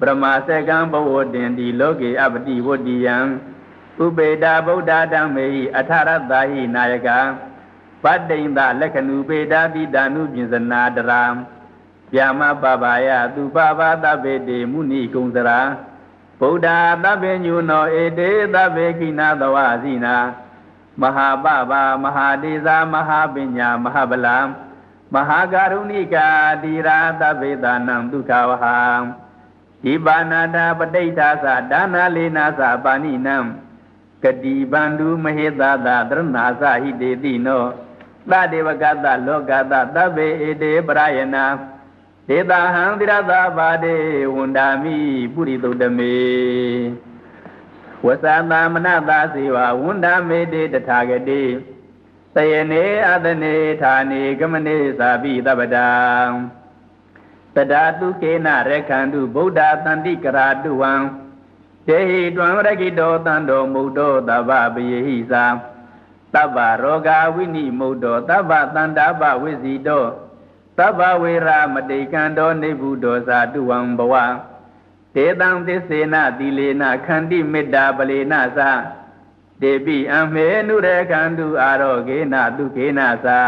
[0.00, 3.16] ပရမစေကံဘဝတင်တိလောကေအပတိဝတ္တိယံ
[4.04, 7.08] ဥပေတာဗုဒ္ဓဓမ္မေဟိအထရတ္တာဟိနာယက
[8.04, 11.22] ပတ္တိန်တလက္ခဏုပေတာတိတနုပြင်စနာတရာ
[12.12, 15.60] ဗျာမပပါယသူပပါတဗေတေမုနိကုံစရာ
[16.40, 16.68] ဗုဒ္ဓ
[17.04, 20.16] သဗ္ဗညုနောဧတေသဗ္ဗေကိနာသဝဇိနာ
[21.00, 24.38] မဟာပပမဟာဒေဇာမဟာပညာမဟာဗလံ
[25.14, 26.28] မဟာကာရုဏိကာ
[26.62, 28.78] တိရာသဗ္ဗေတာနံဒုက္ခဝဟံ
[29.84, 33.36] ဒီပါဏာတာပဋိဋ္ဌာသဒါနာလေနာသပါဏိနံ
[34.24, 37.64] ကတိဗန္ဓုမဟေသသာတရဏာသဟိတေတိနော
[38.30, 41.46] သတေဝကတလောကတသဗ္ဗေဧတေပရယနာ
[42.28, 43.96] ဒေတာဟံသီရသာပါတေ
[44.34, 44.96] ဝန္ဒာမိ
[45.34, 46.16] ပုရိသုတမေ
[48.06, 51.42] ဝသသမနတာစေဝဝန္ဒာမေတေတထာဂတိ
[52.34, 55.90] သယနေအတနေဌာနေကမနေသာပိတပဒံ
[57.58, 60.94] တဒါတုကေနရခန္တုဗုဒ္ဓတန္တိကရာတုဝံ
[61.86, 65.46] တေဟိတွံရကိတောတန္တောမုဒ္ဒောတဗ္ဗပယေဟိသာ
[66.34, 70.04] တဗ္ဗရောဂဝိနိမုဒ္ဒောတဗ္ဗတန္တာပဝိဇိတော
[70.78, 74.14] သဗ္ဗဝေရမတိကံတောနေဗုဒောသာတုဝံဘဝ
[75.14, 78.60] တေတံသစ္စေနသီလေနခန္တိမေတ္တာပလေနသ
[79.62, 83.42] တေပိအမေနုရခန္တုအာရောဂေနဒုခေနသာ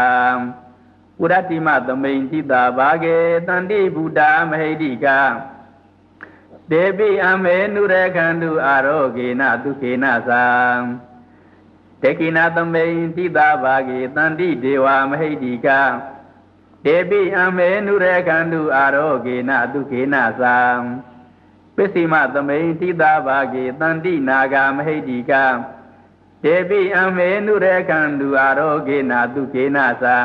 [1.21, 5.19] ပုရတိမသမိန်တိတာဘာဂေတန္တိဗုဒ္ဓမဟိတိကာ
[6.71, 10.45] တေပိအမေနုရခန္တုအာရောဂေနဒုခေနသာ
[12.01, 15.81] တေကိနာသမိန်တိတာဘာဂေတန္တိဒေဝမဟိတိကာ
[16.85, 20.59] တေပိအမေနုရခန္တုအာရောဂေနဒုခေနသာ
[21.75, 25.45] ပစ္စည်းမသမိန်တိတာဘာဂေတန္တိနာဂမဟိတိကာ
[26.43, 30.19] တေပိအမေနုရခန္တုအာရောဂေနဒုခေနသာ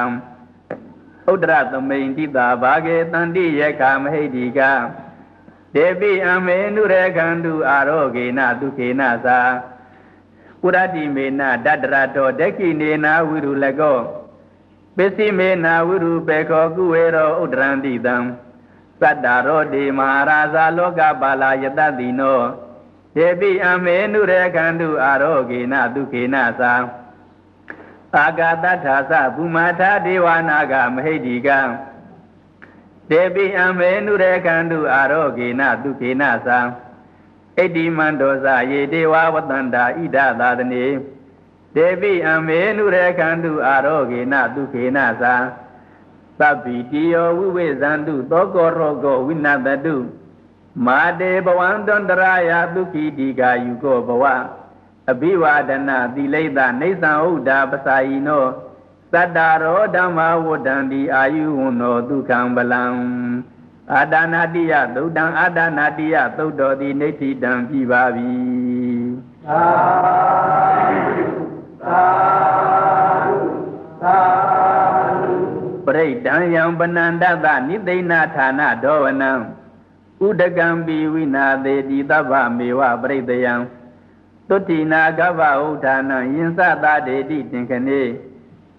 [1.32, 4.72] ဥဒရသမိန်တိတာဘာဂေတန္တိယက္ခမဟိတိကာ
[5.74, 9.40] တေပိအမေနုရခန္တုအာရောဂေနဒုခေနသာ
[10.60, 13.98] ပုရတိမေနတတရတောဒက္ခိနေနာဝိရုလကော
[14.96, 18.16] ပစ္စည်းမေနာဝိရုပေခောကုဝေရောဥဒရန္တိတံ
[19.00, 26.74] သတ္တရောတိမဟာရာဇာလောကပါလာယတတိနောေပိအမေနုရခန္တုအာရောဂေနဒုခေနသာ
[28.14, 31.60] အာဂတထာသဘူမာထာဒေဝနာဂမဟိတိကံ
[33.10, 36.60] တေပိအမေနုရခန္တုအာရောဂေနဒုခေနသာ
[37.56, 40.84] ဣတိမန္တောဇယေဒေဝဝတန္တာဣဒသာတနေ
[41.76, 45.34] ဒေပိအမေနုရခန္တုအာရောဂေနဒုခေနသာ
[46.40, 49.96] သဗ္ဗိတိယောဝိဝေဇန္တုသောကောရောဂောဝိနတတု
[50.86, 54.24] မာတေဘဝံတန္တရာယဒုက္ခိတိကာယုကောဘဝ
[55.10, 58.44] အဘိဝဒနာသီလိတနေသံဥဒ္ဒါပစာယိနော
[59.12, 62.84] သတ္တရောဓမ္မဝတ္တံဒီအာယုဝနောဒုက္ခံဗလံ
[63.94, 68.34] အာဒါနာတိယသုတ်တံအာဒါနာတိယသုတ်တော်သည်နေတိတံပြီပါပြီ
[69.46, 69.62] သာ
[71.82, 72.02] သာ
[74.02, 74.18] သာ
[75.86, 79.32] ပရိဒံယံပနန္တသနိသိဏဌာနဒောဝနံ
[80.26, 83.54] ဥဒကံပိဝိနာသေတိသဗ္ဗမေဝပရိတယံ
[84.48, 88.02] တုတိနာကဗ္ဗဥဌာနံယင်စသာဒေတိတင်ခဏေ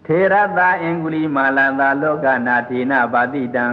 [0.05, 3.65] ထေရသာအင်္ဂုလိမာလသာလောကနာထေနပါတိတံ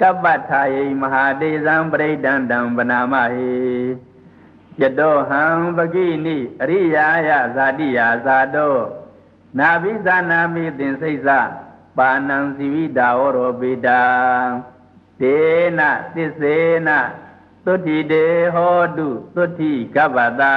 [0.00, 3.54] ကပ္ပထာယိမဟာတေဇံပရိဒန္တံဗနာမဟေ
[4.80, 5.42] ယတောဟံ
[5.76, 8.76] ပကိနိအရိယာယဇာတိယာဇာတော
[9.58, 11.28] နာဘိဇာနာမိသင်စိတ်စ
[11.98, 14.02] ပါဏံစီဝိတာဝရောပေတာ
[15.20, 15.36] တေ
[15.78, 15.80] န
[16.14, 16.90] သစ္စေန
[17.68, 18.24] သုတိတေ
[18.54, 20.54] ဟောတုသုတိကပ္ပတာ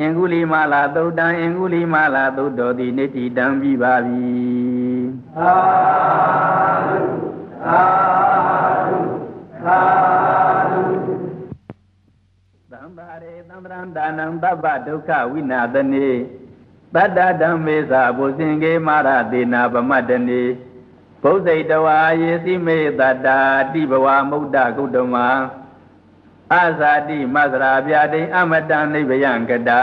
[0.00, 4.26] အင်္ဂုလိမာလာသုတ်တံအင်္ဂုလိမာလာသုတ်တော်သည်နိတိတံပြီးပါပြီ
[5.36, 5.52] သာ
[6.88, 7.00] ဓု
[7.64, 7.80] သာ
[8.86, 8.98] ဓု
[9.64, 9.80] သာ
[10.70, 10.80] ဓု
[12.70, 16.08] သံဃာရေသံဃံဒါနံသဗ္ဗဒုက္ခဝိနာသနေ
[16.94, 20.42] တတ္တဓမ္မေသာဘုဇင်ကေမာရသေနာပမတ္တနေ
[21.28, 23.38] ဘုဇိတဝါယေသိမေတတ္တာ
[23.72, 25.14] တိဘဝမုဒ္ဒဂုတ္တမ
[26.54, 29.80] အဇာတိမသရာပြတိအမတံနိဗ္ဗယံကတံ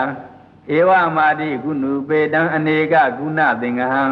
[0.75, 4.03] ဧဝမာတိကုဏုပေတံအနေကကုဏသင်္ကဟံ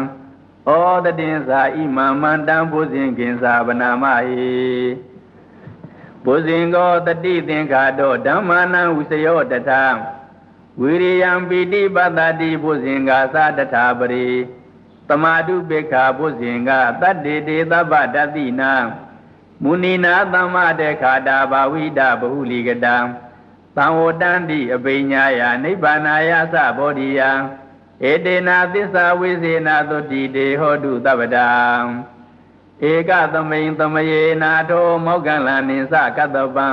[0.68, 0.70] ဩ
[1.04, 4.52] တတင်္စာဣမံမန္တံဘုဇင်ကင်္စာဗနာမဟိ
[6.24, 9.70] ဘုဇင်ကောတတိသင်္ခါတောဓမ္မာနံဝိစယောတထ
[10.80, 14.28] ဝိရိယံပိတိပတ္တိဘုဇင်္ဂာသတထာပရိ
[15.08, 18.72] တမာတုပိခာဘုဇင်္ဂတတ္တေတေသဗ္ဗတတိနာ
[19.62, 22.96] မုဏိနာသမ္မတေခာတာဘာဝိဒဘဟုလိကတံ
[23.76, 27.30] သံဝတန္တိအပိညာယနိဗ္ဗာနာယသဘောဓိယံ
[28.10, 31.50] ဧတေနာသစ္စာဝိစေနာသုတိတေဟောတုတပ္ပတံ
[32.90, 36.68] ဧကသမိန်သမယေနာထောမောက္ကလနိသကတ္တပံ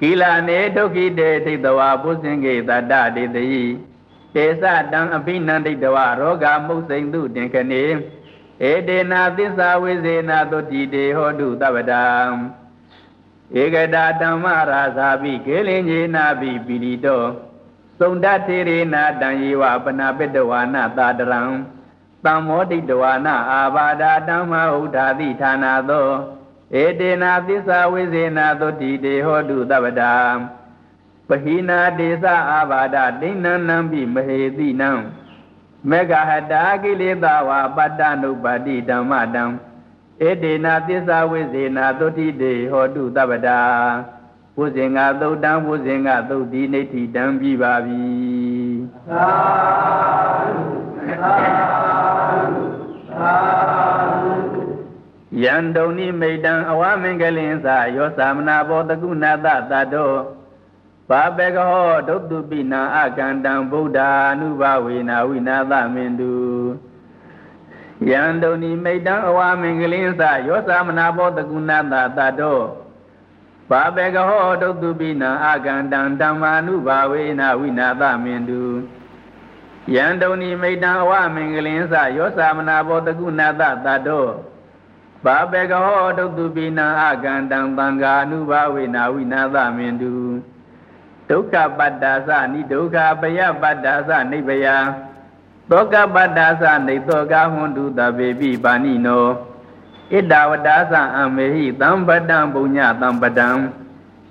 [0.00, 3.64] ကိလနေဒုက္ခိတေထိတဝါပုစင်ကေတတတေတိတေ
[4.34, 4.36] သ
[4.92, 7.84] တံအဘိနန္တိတဝရောဂမုတ်စိန်တုတင်ခဏေ
[8.70, 12.04] ဧတေနာသစ္စာဝိဇေနာတုတိတေဟောတုတပ္ပတံ
[13.62, 17.22] ဧကတာဓမ္မရာဇာပိကေလင်ညေနာပိပိရိတော
[18.00, 21.42] သုံတထေရေနာတံယေဝပနာပိတဝါနာသာတရံ
[22.24, 26.08] တမ္မောတိတဝါနာအာဘာဒာဓမ္မဥဒ္ဓာတိဌာနာသော
[26.82, 30.14] ဧတေနာသစ္စာဝိဇေနာတုတိတေဟောတုတပ္ပတံ
[31.30, 34.90] ပဟိနာဒေသအာဘာဒဒိဏံနံပိမဟေတိနံ
[35.88, 39.44] မေဃဟတာကိလေသာဝပတ္တနုပတိဓမ္မတံ
[40.28, 43.60] ဧတေနာသစ္စာဝိဇေနာသုတိတေဟောတုတပ္ပတာ
[44.56, 48.04] ဘုဇင်္ဂသုတ်တံဘုဇင်္ဂသုတ်တိနေတိတံပြီးပါပြီ
[49.08, 49.26] သာ
[51.22, 51.34] သာ
[53.18, 53.34] သာ
[55.42, 57.66] ယန္တုန်နိမိတံအဝမင်္ဂလင်္စ
[57.96, 60.12] ယောသမနာဘောတကုဏတတတော
[61.10, 66.34] ဘာပေကဟောဒုတုပိနာအကန္တံဗုဒ္ဓ ानु ဘဝေနာဝိနာသမင်တု
[68.08, 72.60] ယန္တုန်နိမိတံအဝမင်္ဂလင်းသယောသမနာဘောတကုဏတတတော
[73.70, 78.62] ဘာပေကဟောဒုတုပိနာအကန္တံဓမ္မာနုဘဝေနာဝိနာသမင်တု
[79.94, 84.26] ယန္တုန်နိမိတံအဝမင်္ဂလင်းသယောသမနာဘောတကုဏတတတော
[85.24, 90.12] ဘာပေကဟောဒုတုပိနာအကန္တံသံဃာနုဘဝေနာဝိနာသမင်တု
[91.30, 94.66] ဒုက္ခပတ္တာသနိဒုက္ခပယပတ္တာသနိဗ္ဗယ
[95.70, 99.26] သောကပတ္တာသနေသောကဟွန်တုတပေပိပါဏိနော
[100.12, 103.48] ဣဒဝတ္တာသအမေဟိသံပတံပုညသံပတံ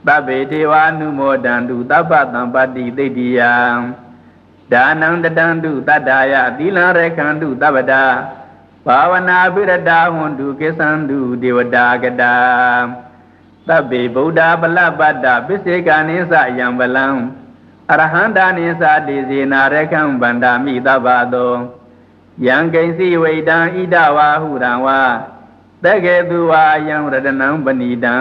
[0.08, 3.54] သဗ္ဗေဒေဝ ानु မောဒန္တုသဗ္ဗသံပတိသိတ္တိယံ
[4.72, 8.04] ဒါနံတတံတုတတ္ထာယသီလရခန္တုသဗ္ဗတာ
[8.86, 12.36] ဘာဝနာပိရတာဟွန်တုကိသံတုဒေဝတာကတာ
[13.68, 17.08] သဗ္ဗေဗုဒ္ဓပလပတ္တပစ္စေကာနိသယံပလံ
[17.92, 21.54] အရဟန္တာနိသတိစေနာရခံဗန္ဒာမိသဗ္ဗသော
[22.46, 25.02] ယံကိဉ္စီဝိတံဣဒဝါဟုရံဝါ
[25.84, 28.16] တကေသူဝါယံရတနံပဏိတံ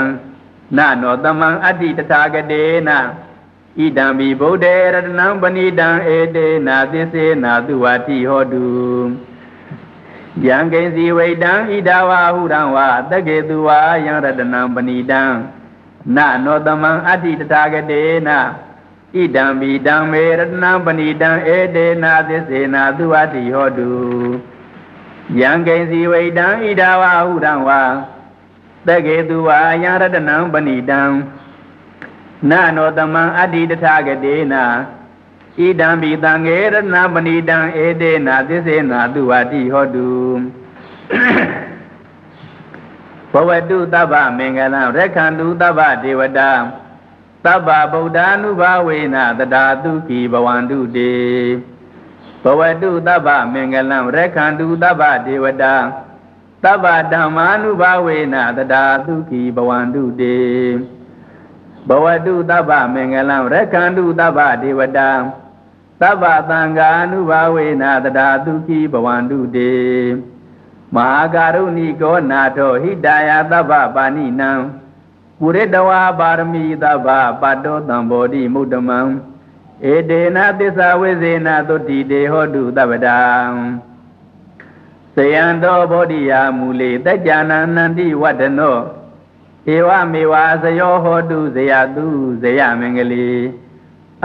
[0.77, 8.65] နနောတမံအတ္တိတထာဂတေနဣဒံဘိဗုဒ္ဓေရတနံပဏိတံဧတေနာသစ္စေနာသူဝတိဟောတု
[10.47, 15.23] ယံကိဉ္စီဝိတံဣဒဝါဟုရံဝါတကေသူဝါယံရတနံပဏိတံ
[16.17, 18.31] နနောတမံအတ္တိတထာဂတေန
[19.17, 23.91] ဣဒံဘိတံမေရတနံပဏိတံဧတေနာသစ္စေနာသူဝတိဟောတု
[25.41, 27.83] ယံကိဉ္စီဝိတံဣဒဝါဟုရံဝါ
[28.87, 31.03] တကေသူဝါယံရတနံပဏိတံ
[32.51, 34.65] နနောတမံအတ္တိတထာဂတေနာ
[35.59, 36.77] ဣဒံဘိတံငေရဏ
[37.15, 40.09] ပဏိတံဧတေနာသစ္စေနာသူဝတိဟောတု
[43.33, 46.51] ဘဝတုတဗ္ဗမင်္ဂလံရက္ခန္တုတဗ္ဗဒေဝတာ
[47.45, 51.17] သဗ္ဗဗုဒ္ဓ ानु ဘာဝေနတတာတုခိဘဝန္တုတေ
[52.45, 55.75] ဘဝတုတဗ္ဗမင်္ဂလံရက္ခန္တုတဗ္ဗဒေဝတာ
[56.65, 60.39] သဗ္ဗဓမ္မာနုဘာဝေနတတာတုခိဘဝန္တုတေ
[61.89, 65.11] ဘဝတုတဗ္ဗမင်္ဂလံရက္ခန္တုတဗ္ဗဒေဝတာ
[66.03, 69.77] သဗ္ဗသံဃာနုဘာဝေနတတာတုခိဘဝန္တုတေ
[70.95, 74.51] မဟာကာရုဏိကောနာထောဟိတာယသဗ္ဗပါဏိနံ
[75.39, 77.09] ပုရိတဝါပါရမီသဗ္ဗ
[77.43, 79.01] ပတ္တောတံဘောဓိမုဒ္ဓမံ
[79.93, 83.21] ဧတေနသစ္စာဝိဇေနသုတိတေဟောတုတပ္ပတံ
[85.15, 88.79] ဇယံတောဘောဓိယာမူလေတัจ jana နန္တိဝတ္တနော
[89.69, 92.07] ဧဧဝမေဝဇယောဟောတုဇယတု
[92.43, 93.31] ဇယမင်္ဂลี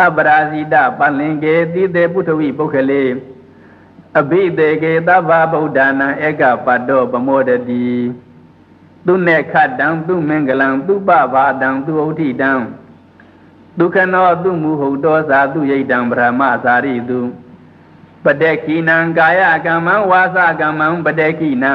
[0.01, 3.03] အပရာဇိတပလင်ကေတိတေပုထဝိပုခလေ
[4.19, 7.87] အဘိတေကေသဗ္ဗဗုဒ္ဓနာဧကပတ်တောပမောတတိ
[9.05, 12.51] သူနေခတံသူမင်္ဂလံသူပဘာတံသူဥဋ္ဌိတံ
[13.77, 17.19] ဒုက္ခနောသူမူဟုတ်တောသာသူယိတံဗြဟ္မသာရိတု
[18.25, 21.73] ပတေကိနံကာယကမ္မံဝါစကမ္မံပတေကိနံ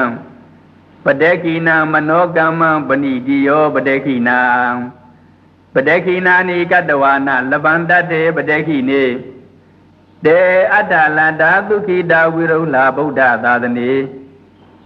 [1.05, 4.39] ပတေကိနံမနောကမ္မံပဏိတိယောပတေကိနံ
[5.73, 9.03] ပတေကိနာနိကတဝါနလဗန္တတေပတေကိနေ
[10.25, 10.39] တေ
[10.73, 13.91] အတ္တလန္တာဒုက္ခိတာဝိရုလာဗုဒ္ဓသာသနေ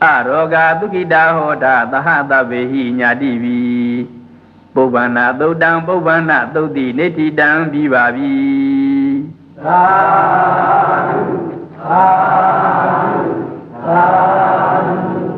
[0.03, 3.61] အရောဂဒုက္ခိတာဟောတာသဟတဗေဟိညာတိဝီ
[4.75, 8.33] ပုဗ္ဗန္နာသုတ်တံပုဗ္ဗန္နာသုတ်တိနေတိတံပြီးပါပြီ
[9.65, 9.81] သာ
[11.09, 11.21] ဓု
[11.79, 12.03] သာ
[13.05, 13.23] ဓု
[13.85, 14.01] သာ
[14.85, 15.32] ဓု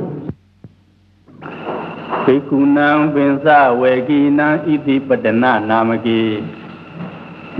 [2.25, 3.47] ဘေကုဏံပင်စ
[3.81, 6.23] ဝေကိနံဣတိပတနာနာမကေ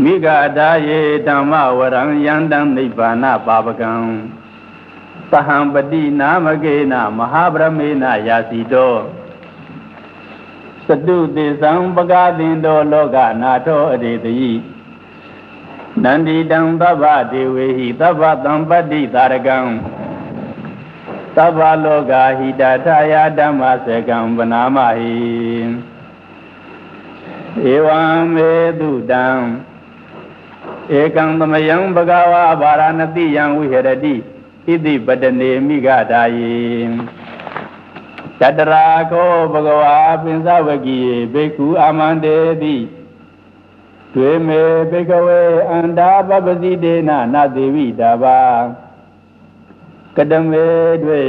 [0.01, 3.91] မိဂဒါယေဓမ္မဝရံယန္တံနိဗ္ဗာနပါပကံ
[5.31, 8.95] သဟံပတိနာမကေနမဟာဗရမေနယာစီတော
[10.85, 14.51] စတုတိသံပကာတင်တောလောကနာထောအရေတိ
[16.03, 19.57] နန္ဒီတံသဗ္ဗဒေဝေဟိသဗ္ဗတံပတ္တိသာရကံ
[21.35, 25.15] သဗ္ဗလောကဟိတထာယဓမ္မစကံဗနာမဟိ
[27.71, 28.01] ဧဝံ
[28.33, 29.25] မေတုတံ
[30.99, 34.13] ဧကံသမယံဘဂဝါဗာရဏတိယံဝိဟရတိ
[34.65, 36.55] ဣတိပတနေမိဂဒါယေ
[38.39, 42.75] တတရာခောဘဂဝါပင်စဝကိယေဘေကုအာမန္တေတိ
[44.13, 44.61] တွေမေ
[44.91, 48.39] ဘေကဝေအန္တာပပစီတေနနာသေဝိတာဘာ
[50.17, 50.67] ကတမေ
[51.03, 51.23] တွေ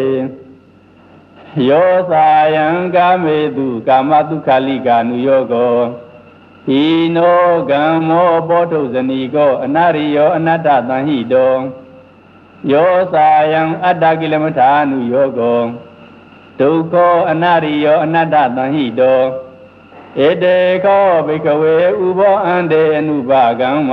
[1.68, 5.78] ယောစာယံကာမေတုကာမတုခလိကာနုယောကော
[6.80, 6.84] ဤ
[7.16, 11.54] နောကမ္မောပောထုဇနီကောအနရိယောအနတ္တသံဟိတော
[12.72, 15.60] ယောစာယံအတ္တကိလမထာနုယောကော
[16.60, 19.20] ဒုက္ခောအနရိယောအနတ္တသံဟိတော
[20.26, 21.74] ဧတေခောဘိကဝေ
[22.04, 23.92] ဥဘောအန္တေအနုပါကံမ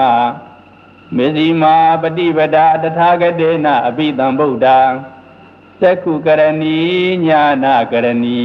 [1.18, 4.80] မေဇိမာပฏิပဒာတထာဂတေနအပိတံဗုဒ္ဓံ
[5.82, 6.80] သက္ခုကရဏီ
[7.26, 8.44] ညာနာကရဏီ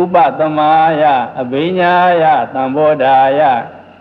[0.00, 1.02] ဥပသမာယ
[1.40, 3.40] အဘိညာယသံဘောဓာယ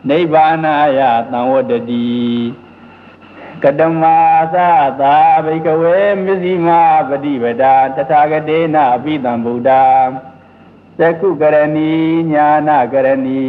[0.09, 0.99] နိဗ္ဗာနာယ
[1.31, 2.13] သံဝတ္တတိ
[3.63, 4.03] ကတမ
[4.53, 4.71] သာ
[5.01, 9.85] သာဘိကဝေမစ္စည်းမာပฏิပဒာတထာဂတေနအပိတံဗုဒ္ဓံ
[10.99, 11.93] သက္ခုကရဏီ
[12.33, 13.43] ညာနာကရဏီ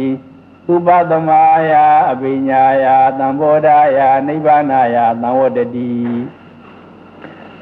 [0.73, 1.73] ဥပသမာယ
[2.11, 2.85] အဘိညာယ
[3.19, 5.93] သံဘောဓာယနိဗ္ဗာနာယသံဝတ္တတိ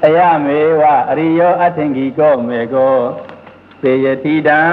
[0.05, 2.97] အယမေဝအရိယောအထင်ကြီးကောမေကော
[3.81, 4.63] ပေယတိတံ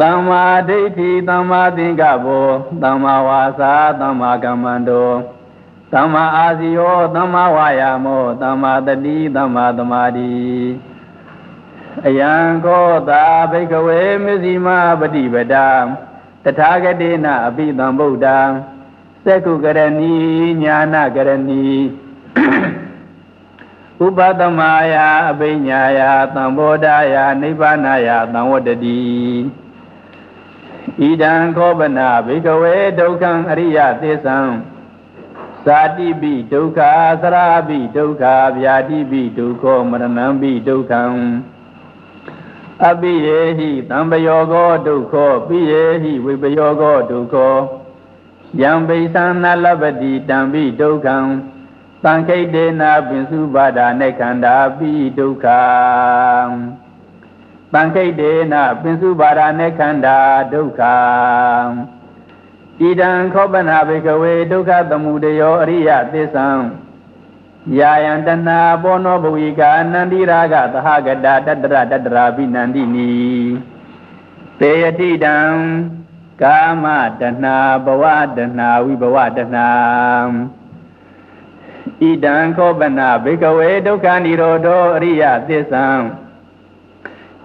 [0.00, 2.46] သမ္မာဒိဋ္ဌိသမ္မာသင်္ကပ္ပော
[2.82, 5.10] သမ္မာဝါစာသမ္မာကမ္မန္တော
[5.92, 10.32] သမ္မာအာဇီယောသမ္မာဝါယာမောသမ္မာတတိသမ္မာသမာဓိ
[12.06, 12.32] အယံ
[12.66, 14.68] ကောတာဘိကဝေမဇ္ဈိမ
[15.00, 15.68] ပฏิပဒာ
[16.44, 18.38] တထာဂတေနအပိသံဗုဒ္ဓံ
[19.24, 20.14] သက္ကုကရဏီ
[20.62, 21.66] ညာနာကရဏီ
[24.04, 24.60] ဥပဒမ
[24.94, 24.96] ယ
[25.30, 26.00] အပိညာယ
[26.34, 29.02] သံဘောဓာယနိဗ္ဗာနာယသံဝတ္တတိ
[31.00, 34.38] ဣဒံခောပနာဘိကဝေဒုက္ခံအရိယသစ္ဆံ
[35.64, 36.80] ဇာတိပိဒုက္ခ
[37.22, 38.24] သရာပိဒုက္ခ
[38.56, 41.02] ဗျာတိပိဒုက္ခမရဏံပိဒုက္ခံ
[42.88, 47.56] အပိယေဟိသံပယောဂောဒုက္ခောပိယေဟိဝိပယောဂောဒုက္ခော
[48.60, 51.16] ယံပိသံနလပတိတံပိဒုက္ခံ
[52.04, 55.46] သံခိတေနာပင်စုပါဒာနေခန္ဓာပိဒုက္ခ
[57.72, 60.18] သံခိတေနာပင်စုပါဒာနေခန္ဓာ
[60.52, 60.82] ဒုက္ခ
[62.80, 66.48] ဣဒံခောပနာဘေကဝေဒုက္ခသမုဒယောအရိယသစ္ဆံ
[67.78, 68.48] ယာယံတဏ
[68.82, 73.12] ဘောနောဘဝိကာနန္တိရာဂသဟဂတာတတရတတရာပိနန္တိနီ
[74.58, 75.38] သေယတိတံ
[76.42, 76.84] ကာမ
[77.20, 77.46] တဏ
[77.84, 78.04] ဘဝ
[78.36, 79.56] တဏဝိဘဝတဏ
[82.00, 85.86] ဣဒံခောပနာဘေကဝေဒုက္ခនិရောဓောအရိယသစ္ဆံ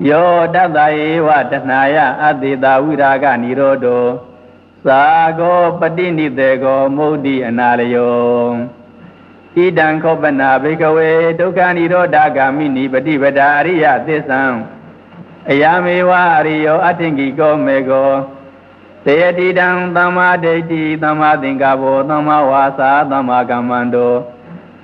[0.10, 4.06] ယောတတယေဝတဏယအတေတာဝိရာဂនិရောဓော
[4.88, 5.04] သာ
[5.40, 8.52] ဂောပတိနိတေကောမုဒ္တိအနာလယော
[9.57, 11.11] ဣဒံခောပနာဘေကဝေ
[11.41, 14.43] ဒုက္ခនិရောဓဂ ामि နိပฏิပဒါအရိယသစ္ဆံ
[15.51, 18.13] အယမေဝအရိယောအထင်ကြီးကောမေကော
[19.05, 24.15] တေယတိတံသမ္မာဒိဋ္ဌိသမ္မာသင်္ကပ္ပောသမ္မာဝါစာသမ္မာကမ္မန္တော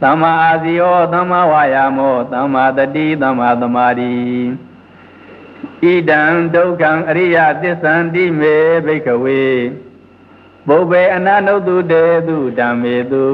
[0.03, 4.13] သမ္မာအာဇီယောသမ္မာဝါယာမောသမ္မာတတိသမ္မာသမာဓိ
[5.83, 6.23] ဣ ဣဒံ
[6.55, 9.45] ဒုက္ခံအရိယသစ္ဆန္တိမေဘိကဝေ
[10.69, 13.27] ဘုဗ္ဗေအနနုတုတေတုဓမ္မေတု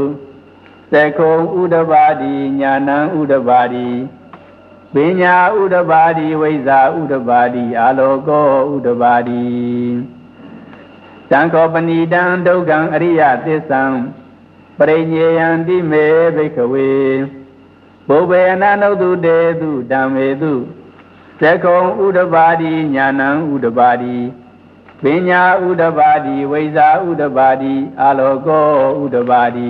[0.94, 3.90] သက္ခုံဥဒဘာတိညာဏံဥဒဘာတိ
[4.94, 9.46] ပညာဥဒဘာတိဝိဇ္ဇာဥဒဘာတိအာလောကောဥဒဘာတိ
[11.32, 13.84] တံခောပဏိတံဒုက္ခံအရိယသစ္ဆံ
[14.78, 16.92] ပရိညေယံတိမေဘိကဝေ
[18.08, 20.54] ဘုဗ္ဗေအနနုတုတေတုဓမ္မေတု
[21.42, 24.18] သက္ကုံဥဒပါတိညာဏံဥဒပါတိ
[25.04, 28.70] ပညာဥဒပါတိဝိဇာဥဒပါတိအာလောကော
[29.04, 29.58] ဥဒပါတ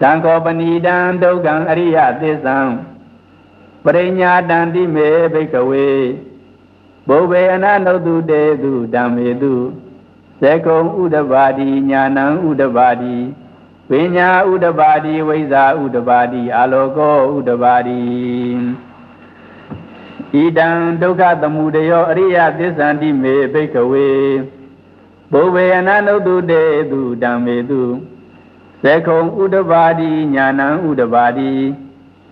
[0.00, 2.58] သံဃောပဏိတံဒုက္ခံအရိယသစ္ဆံ
[3.84, 5.90] ပရိညာတံတိမေဘိကဝေ
[7.08, 9.54] ဘုဗ္ဗေအနနုတုတေတုဓမ္မေတု
[10.42, 13.16] သက္ကုံဥဒပါတိညာဏံဥဒပါတိ
[13.88, 18.00] ပညာဥဒပါတိဝိဇာဥဒပါတိအာလောကောဥဒပါတိ
[20.32, 20.68] ဣဒံ
[21.02, 24.10] ဒုက္ခသမုဒယောအရိယသစ္ဆန္တိမေဘိကဝေ
[25.32, 27.82] ဘုဗေအနနုတုတေတုဓမ္မေတု
[28.86, 31.52] သက္ခုံဥဒပါတိညာဏံဥဒပါတိ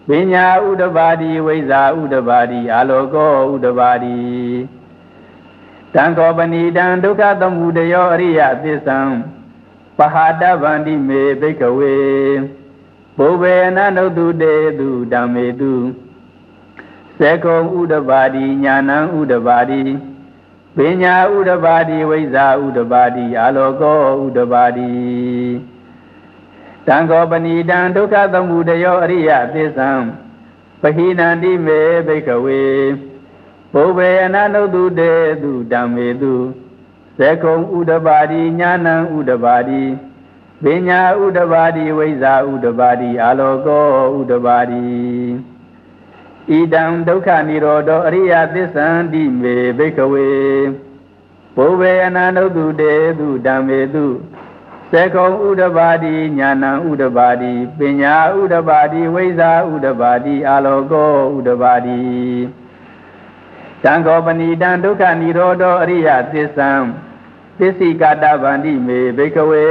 [0.08, 4.18] ပညာဥဒပါတိဝိဇာဥဒပါတိအာလောကောဥဒပါတိ
[5.94, 8.98] တံခောပဏိတံဒုက္ခသမုဒယောအရိယသစ္ဆံ
[9.98, 11.96] ပဟာတဗန္တိမေဘိကဝေ
[13.16, 15.72] ဘုဗေအနနုတုတေတုဓမ္မေတု
[17.18, 19.82] စေကုံဥဒပါတိညာဏံဥဒပါတိ
[20.76, 24.92] ပညာဥဒပါတိဝိဇာဥဒပါတိအာလောကောဥဒပါတိ
[26.88, 29.90] တံခောပဏိတံဒုက္ခသမုဒယောအရိယသစ္ဆံ
[30.80, 32.64] ပဟိနန္တိမေဘိကဝေ
[33.72, 35.12] ဘုဗေအနနုတုတေ
[35.42, 36.34] တုဓမ္မေတု
[37.18, 39.82] စေကုံဥဒပါတိညာဏံဥဒပါတိ
[40.62, 44.84] ပညာဥဒပါတိဝိဇာဥဒပါတိအာလောကောဥဒပါတိ
[46.50, 50.30] ဣဒံဒုက္ခនិရောဓအရိယသစ္ဆန္တိမေဘိကဝေ
[51.56, 54.06] ဘုဗေအနန္တုတုတေတုဓမ္မေတု
[54.94, 62.00] သေကုံဥဒပါတိညာဏံဥဒပါတိပညာဥဒပါတိဝိဇာဥဒပါတိအာလောကောဥဒပါတိ
[63.82, 66.70] တံခောပဏိတံဒုက္ခនិရောဓအရိယသစ္ဆံ
[67.58, 69.66] သစ္စိကာတဗန္တိမေဘိကဝေ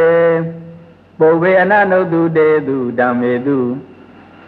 [1.20, 3.60] ပုဗ္ဗေအနနုတုတေတုဓမ္မေတု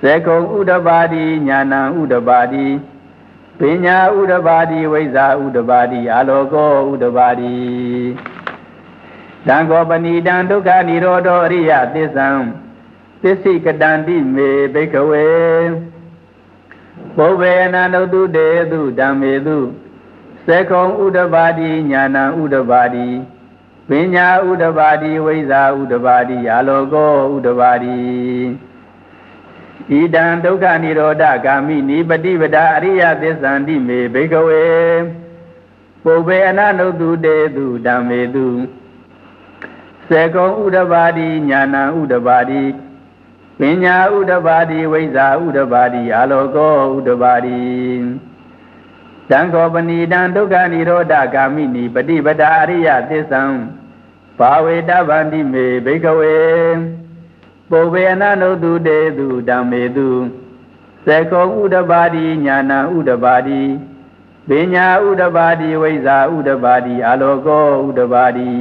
[0.04, 2.66] သေကုံဥဒပါတိညာဏံဥဒပါတိ
[3.60, 7.54] ပညာဥဒပါတိဝိဇာဥဒပါတိအာလောကောဥဒပါတိ
[9.49, 12.29] တံခောပဏိတံဒုက္ခនិရောဓအရိယသစ္ဆံ
[13.23, 15.29] သစ္စိကတံတိမေဘိကဝေ
[17.17, 19.59] ပုဗ္ဗေအနန္တုတုတေတုဓမ္မေတု
[20.47, 23.09] သေကုံဥဒပါတိညာဏံဥဒပါတိ
[23.89, 27.99] ပညာဥဒပါတိဝိဇာဥဒပါတိအာလောကောဥဒပါတိ
[29.91, 34.65] ဣဒံဒုက္ခនិရောဓဂာမိနိပฏิပဒအရိယသစ္ဆန္တိမေဘိကဝေ
[36.05, 38.47] ပုဗ္ဗေအနနုတုတေတုဓမ္မေတု
[40.10, 42.64] စေကုံဥဒပါတိညာဏံဥဒပါတိ
[43.60, 47.62] ပညာဥဒပါတိဝိဇာဥဒပါတိအာလောကောဥဒပါတိ
[49.30, 53.44] တံခောပဏိတံဒုက္ခនិရောဓဂာမိနိပฏิပဒအရိယသစ္ဆံ
[54.38, 56.38] ဘာဝေတဗန္တိမေဘိကဝေ
[57.70, 60.10] ပုဗ္ဗေအနနုတုတေတုဓမ္မေတု
[61.06, 63.62] သေခောဥဒပါတိညာဏဥဒပါတိ
[64.50, 68.52] ပညာဥဒပါတိဝိဇာဥဒပါတိအာလောကောဥဒပါတိ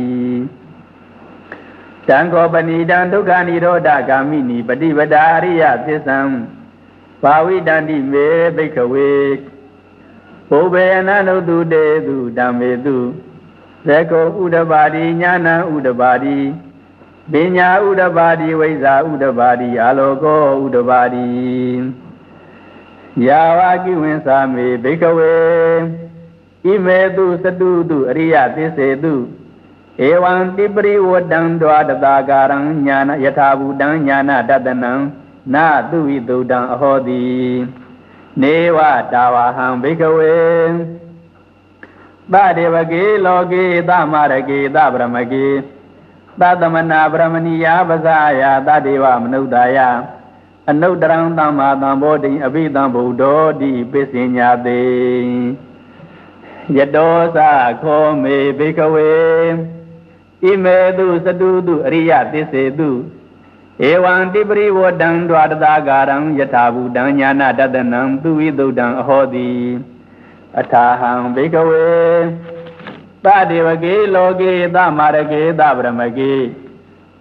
[2.08, 6.18] တံခောပဏိတံဒုက္ခនិရောဓဂာမိနိပฏิပဒာရိယသစ္ဆံ
[7.22, 9.12] ဘာဝိတန္တိမေဘိခဝေ
[10.48, 12.98] ပုဗ္ဗေအနနုတုတေတုဓမ္မေတု
[13.86, 16.38] သေခောဥဒပါတိညာဏဥဒပါတိ
[17.32, 21.28] ပညာဥဒပါတိဝိဇာဥဒပါတိအာလောကောဥဒပါတိ
[23.26, 25.34] ယာဝကိဝင်းစာမေဘိကဝေ
[26.64, 29.14] ဣမေတုသတုတုအရိယသစ္စေတု
[30.02, 34.92] ဧဝံတိပရိဝတံဒွာတတာကာရံညာနယထာဘူတံညာနတတနံ
[35.54, 37.22] နာသူဝိတုတံအဟောတိ
[38.40, 38.78] နေဝ
[39.12, 40.36] တာဝဟံဘိကဝေ
[42.32, 45.46] သတေဝကေလောကေသမရကေသဗရမကေ
[46.40, 49.78] သသမနာဗရမဏိယပဇာယသတေဝမနုဿာယ
[50.70, 54.82] အနုတရံသမ္မာသမ္ဗောတိအဘိဓမ္ဗုဒ္ဓောတိပစ္စညာတေ
[56.76, 57.38] ယတောသ
[57.82, 59.12] ခောမေဘိကဝေ
[60.44, 62.90] ဣမေတုသတုတုအရိယသစ္စေတု
[63.88, 69.50] ဧဝံတိပရိဝတံဒွာတသာကာရံယထာဘူတံညာနာတတနံသူဝိတုတံအဟောတိ
[70.60, 71.86] အထာဟံဘိကဝေ
[73.24, 76.34] သတေဝကေလောကေသမာရကေသဗရမကေ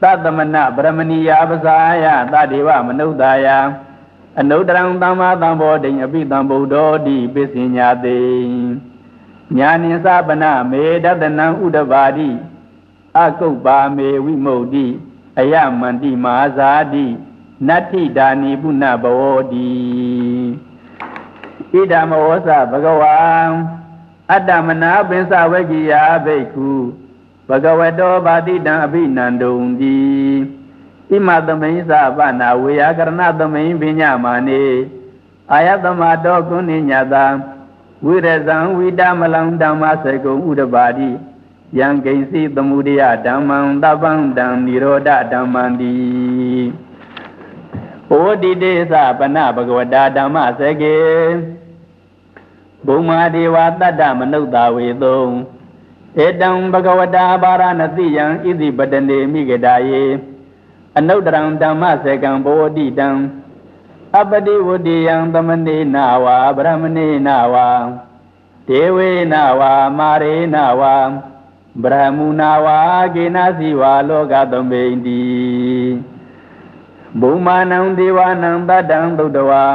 [0.01, 3.47] သတမနဗရမဏီယာပဇာယသတေဝမနုဿာယ
[4.39, 8.21] အနုတရံသမ္မာသမ္ဗောတိအပိသံဗုဒ္ဓောတိပစ္စညာတိ
[9.57, 12.29] ညာနိသပနမေတတနံဥဒဘာတိ
[13.21, 14.85] အကုပ္ပါမေဝိမု ക്തി
[15.39, 17.05] အယမန္တိမဟာဇာတိ
[17.67, 19.71] နတ္ထိဒါနိပုဏ္ဏဘောတိ
[21.71, 23.17] ဣဒမောသဘဂဝံ
[24.31, 25.93] အတ္တမနာပင်စဝဂိယ
[26.25, 26.69] ဘိက္ခု
[27.49, 29.99] ဘဂဝတောဗာတိတံအဘိနန္တုံတိ
[31.09, 34.63] ဣမသမိသဗနာဝေယကရဏသမိပညာမာနေ
[35.51, 37.25] အာယတမတောကုဏိညတာ
[38.05, 41.09] ဝိရဇံဝိတမလံဓမ္မစကုံဥဒပါတိ
[41.79, 45.93] ယံကိဉ္စီသမုဒယဓမ္မံတပ္ပံတံនិရောဓဓမ္မံတိ
[48.09, 50.97] ဩတိတေသပနဘဂဝတာဓမ္မစကေ
[52.85, 55.25] ဘုံမာဒေဝတတ္တမနုဿဝေသုံ
[56.23, 60.03] ဧတံဘဂဝတာဘာရဏတိယံဣတိပတနေမိဂဒါယေ
[60.97, 63.09] အနုတ္တရံဓမ္မစကံဘောတိတံ
[64.19, 67.67] အပတိဝတိယံသမနေနာဝါဗရမနေနာဝါ
[68.67, 70.95] ဒေဝေနာဝါမာရေနာဝါ
[71.81, 72.79] ဗရမုနာဝါ
[73.15, 75.23] ကေနစီဝါလောကသမိန်တိ
[77.19, 79.65] ဘုံမာနံဒေဝနံတတ္တံသုတ္တဝါ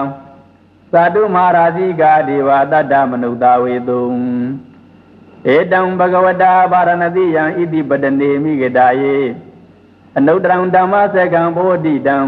[0.93, 4.13] သာတုမဟာရာဇိကာဒေဝတတ္တမနုဿဝေတုံ
[5.55, 9.19] ဧတံဘဂဝတာဗာရဏတိယံဣတိပတနေမိဂတာယေ
[10.17, 12.19] အနုတ္တရံဓမ္မစကံဘောဓိတံ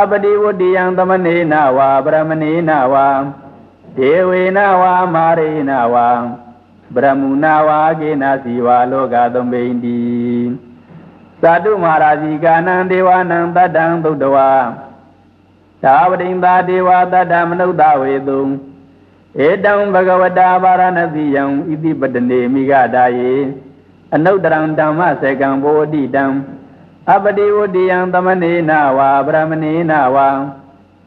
[0.00, 3.08] အပတိဝတ္တိယံသမနေနဝါပရမနေနဝါ
[3.96, 6.08] ဒေဝေနဝါမာရေနဝါ
[6.94, 10.00] ဗရမုနာဝါကေနစီဝါလောကသမိန်တိ
[11.42, 14.50] သာတုမဟာရာဇီကာနံဒေဝနံတတ္တံသုတ္တဝါ
[15.82, 18.44] သာဝတိန်သာဒေဝတတ္တမနုဿဝေတုံ
[19.46, 23.34] ဧတံဘဂဝတာဗာရဏတိယံဣတိပတနေမိဂဒါယေ
[24.14, 26.24] အနုတ္တရံဓမ္မစကံဘောဓိတံ
[27.12, 30.28] အပတိဝတ္တိယံသမနေနဝါဗရမနေနဝါ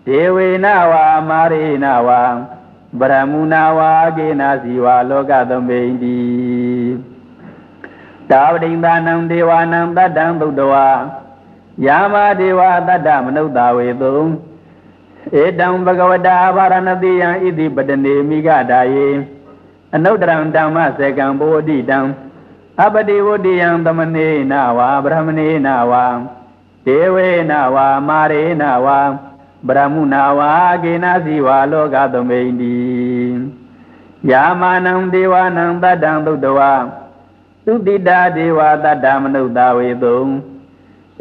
[0.07, 2.21] ဒေဝေနဝါမာရေနဝါ
[3.00, 6.20] ဗရမုနာဝါကေနာစီဝါလောကသမိန်တိ
[8.32, 10.88] တာဝတိန်သာနံဒေဝနံတတ္တံသုတ္တဝါ
[11.86, 14.20] ယာမဒေဝတတ္တမနုဿဝေတုံ
[15.41, 19.10] ဧတံဘဂဝတာဗာရဏတိယံဣတိပတနေမိဂဒါယေ
[19.96, 22.00] အနုတ္တရံဓမ္မစေကံဘောဓိတံ
[22.84, 26.06] အပတိဝတ္တိယံသမနေနဝါဗြဟ္မနေနဝါ
[26.86, 29.00] ဒေဝေနဝါမာရေနဝါ
[29.68, 30.51] ဗရမုနာဝါ
[30.84, 32.78] ကေနစီဝါလောကသမိန်တိ
[34.30, 36.74] ယာမာနံဒေဝနံတတ္တံသုတ္တဝါ
[37.66, 40.26] သုတိတာဒေဝတတ္တမနုဿဝေတုံ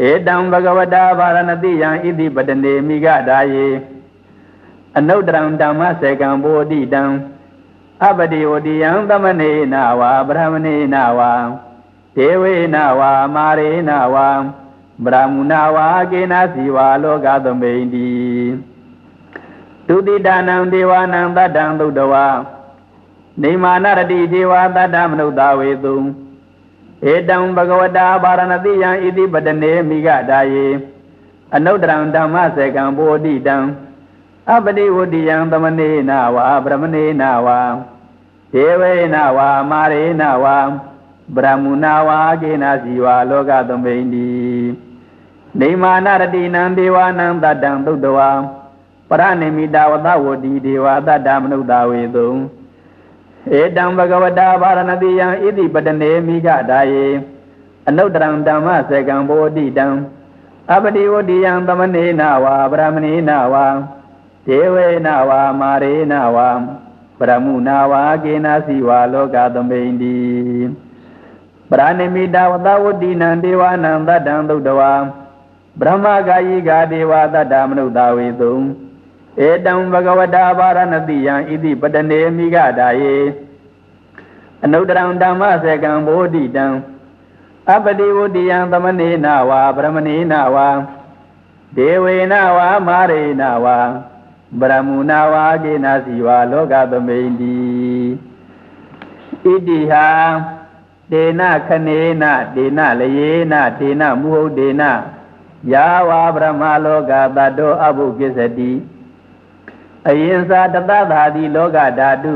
[0.09, 3.69] ဧတံဘဂဝတာဗာရဏတိယံဣတိပတနေမိဂဒါယေ
[4.97, 7.03] အနုတ္တရံဓမ္မစေကံဘောဓိတံ
[8.07, 11.33] အပတိဝတိယံသမနေနဝါဗြဟ္မနေနဝါ
[12.17, 14.29] ဒေဝေနဝါမာရေနဝါ
[15.03, 18.09] ဗြဟ္မဏဝါကေနစီဝါလောကသမိန်တိ
[19.87, 22.27] တုတိတာနံဒေဝနံတတ္တံသုတ္တဝါ
[23.43, 25.95] နေမာနရတိဒေဝတတ္တမနုဿဝေတု
[27.13, 30.67] ဧတံဘဂဝတာဗာရဏတိယံဣတိပတနေမိဂဒါယေ
[31.55, 33.57] အနုတ္တရံဓမ္မစေကံဘောဓိတံ
[34.51, 37.61] အပတိဝတ္တိယံသမနေနဝါဗြဟ္မနေနဝါ
[38.53, 40.57] ဒေဝေနဝါမာရေနဝါ
[41.37, 44.31] ဗြဟ္မဏဝါကေနစီဝါလောကသမိန်တိ
[45.61, 48.31] နေမာနရတိနံဒေဝနံတတံသုတ္တဝါ
[49.09, 52.33] ပရဏိမိတာဝတဝတိဒေဝတတ္တမနုဿဝေတုံ
[53.59, 57.07] ဧတံဘဂဝတာဗာရဏတိယံဣတိပတနေမိဂဒါယေ
[57.89, 59.87] အနုတ္တရံဓမ္မစေကံဘောဓိတံ
[60.73, 63.67] အပတိဝတိယံသမနေနဝါဗြဟ္မနေနဝါ
[64.47, 66.49] ဒေဝေနဝါမာရေနဝါ
[67.19, 70.19] ပရမုနာဝါကေနာစီဝါလောကသမိန်တိ
[71.71, 74.93] ပရဏိမိတာဝတဝတိနံဒေဝနံတတံသုတ္တဝါ
[75.81, 78.57] ဗြဟ္မကာယိကာဒေဝတတ္တမနုဿဝေတုံ
[79.47, 83.17] ဧတံဘဂဝတာဗာရဏတိယံဣတိပတနေမိဂဒါယေ
[84.65, 86.67] အနုတ္တရံဓမ္မစေကံဘောဓိတံ
[87.73, 90.69] အပတိဝတ္တိယံသမနေနဝါဗြဟ္မနေနဝါ
[91.77, 93.79] ဒေဝေနဝါမာရေနဝါ
[94.61, 97.57] ဗရမုနာဝါကေနာစီဝါလောကသမိန်တိ
[99.43, 100.07] ဣတိဟာ
[101.11, 104.83] ဒေနခနေနဒေနလယေနဒေနမုဟုတ်ဒေန
[105.73, 108.73] ယာဝါဗြဟ္မာလောကတတောအဘုကိစ္စတိ
[110.09, 112.35] အယင်စာတတသာတိလောကဓာတု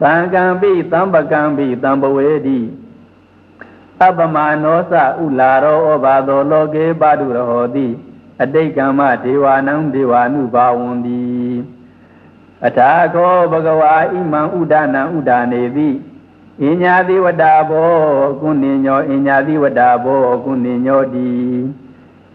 [0.00, 2.60] သံကံပိသံပကံပိသံပဝေတိ
[4.04, 7.88] အပမနောသဥလာရောဩဘာသောလောကေပါတုရဟောတိ
[8.42, 11.22] အတိတ်ကမ္မဒေဝနံဒေဝ ानु ဘာဝန္တိ
[12.66, 15.90] အထာခောဘဂဝါဣမံဥဒနံဥဒါနေတိ
[16.62, 17.92] အင်ညာတိဝတ္တာဘော
[18.40, 21.30] ကုဏ္ဏညောအင်ညာတိဝတ္တာဘောကုဏ္ဏညောတိ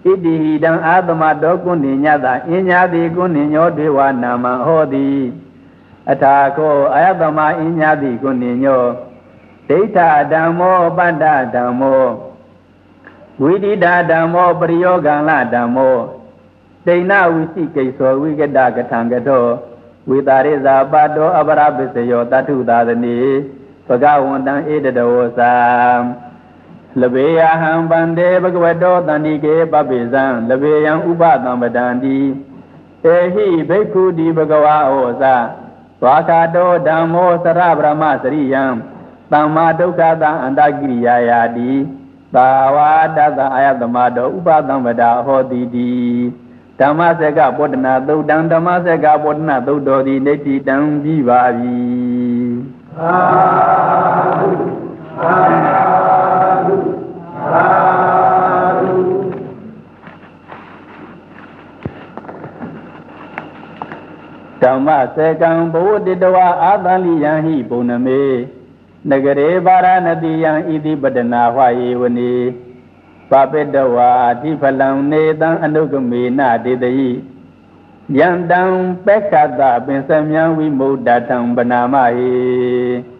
[0.04, 5.08] ဣတိဟိတံအာသမတောကုဏိညတာအင်ညာတိကုဏိညောဒေဝနာမဟောတိ
[6.12, 8.84] အထာခောအာယသမအင်ညာတိကုဏိညော
[9.70, 10.00] ဒိဋ္ဌ
[10.32, 11.26] ဓမ္မောပတ္တ
[11.56, 12.04] ဓမ္မော
[13.42, 15.98] ဝိတိတာဓမ္မောပရိယောဂံလဓမ္မော
[16.86, 19.46] ဒိဏဝိသိကိသောဝိကတကထံကတော
[20.10, 23.18] ဝေတာရိဇာပတောအပရပစ္စယောတထုသာသနေ
[23.88, 25.54] ဘဂဝန္တံဧတတဝသံ
[27.02, 32.18] လဘေယဟံဗန္တေဘဂဝတောတန္တိကေပပိဇံလဘေယံဥပသံပဒံတိ
[33.04, 35.36] တေဟိဘိက္ခုတိဘဂဝါဩဇာ
[36.02, 38.64] သွားခတောဓမ္မောစရဗြဟ္မစရိယံ
[39.32, 41.72] သမ္မာဒုက္ခတံအန္တကိရိယာယာတိ
[42.36, 42.78] သာဝ
[43.18, 45.92] တတအာယတမတောဥပသံပဒဟောတိတိ
[46.80, 51.78] ဓမ္မစကပောဒနာသုတ်တံဓမ္မစကပောဒနာသုတ်တော်သည်နေတိတံပြီးပါပြီ
[52.98, 54.87] သာသာ
[55.18, 55.22] ဓ
[64.74, 68.24] မ္မစကံဘဝတတဝအာသလိယံဟိပုံနမေ
[69.10, 72.34] နဂရေပါရဏတိယံဣတိပတနာဟွာယေဝနေ
[73.30, 77.10] ပပိတဝါအတိဖလံနေတံအနုကမေနတေတိ
[78.18, 78.62] ယံတံ
[79.06, 83.17] ပက္ခတပင်စမြံဝိမုဒ္ဒတံပနာမဟိ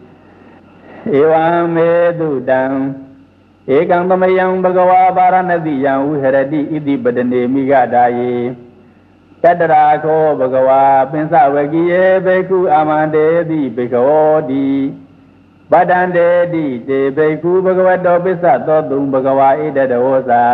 [1.16, 1.44] ဧဝံ
[1.74, 1.90] မေ
[2.20, 2.62] တုတံ
[3.76, 8.34] ဧကံသမယံဘဂဝါပါရဏတိယံဝိဟရတိဣတိပတနေမိဂဒါယေ
[9.42, 14.66] တတရာခောဘဂဝါပင်စဝကိယေဘေကုအာမန္တေတိဘေကဝောတိ
[15.70, 20.46] ပတံတေတိတေဘေကုဘဂဝတောပစ္စသောတုံဘဂဝါဣတတဝောသံ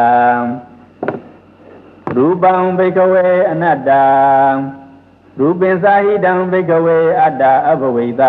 [2.14, 3.90] ရူပံဘေကဝေအနတ္တ
[5.38, 8.22] ရူပင်စာဟိတံဘေကဝေအတ္တအဘဝိတ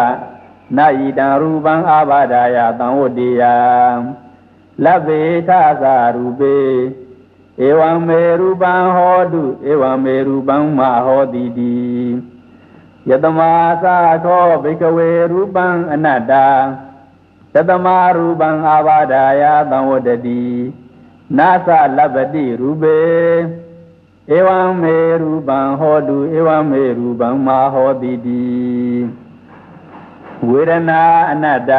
[0.77, 3.43] နာယိတံရူပံအာဘာဒာယသံဝတ္တိယ
[4.83, 5.51] လဗ္ဗေထ
[5.83, 6.57] သာရူပေ
[7.67, 11.77] ဧဝံမေရူပံဟောတုဧဝံမေရူပံမဟောတိတိ
[13.09, 13.39] ယတမ
[13.83, 16.33] သာခောဘိကဝေရူပံအနတ္တ
[17.53, 20.45] တတမရူပံအာဘာဒာယသံဝတ္တိ
[21.37, 22.99] နာသလဗ္ဗတိရူပေ
[24.35, 29.24] ဧဝံမေရူပံဟောတုဧဝံမေရူပံမဟောတိတိ
[30.49, 31.71] ဝေဒနာအနတ္တ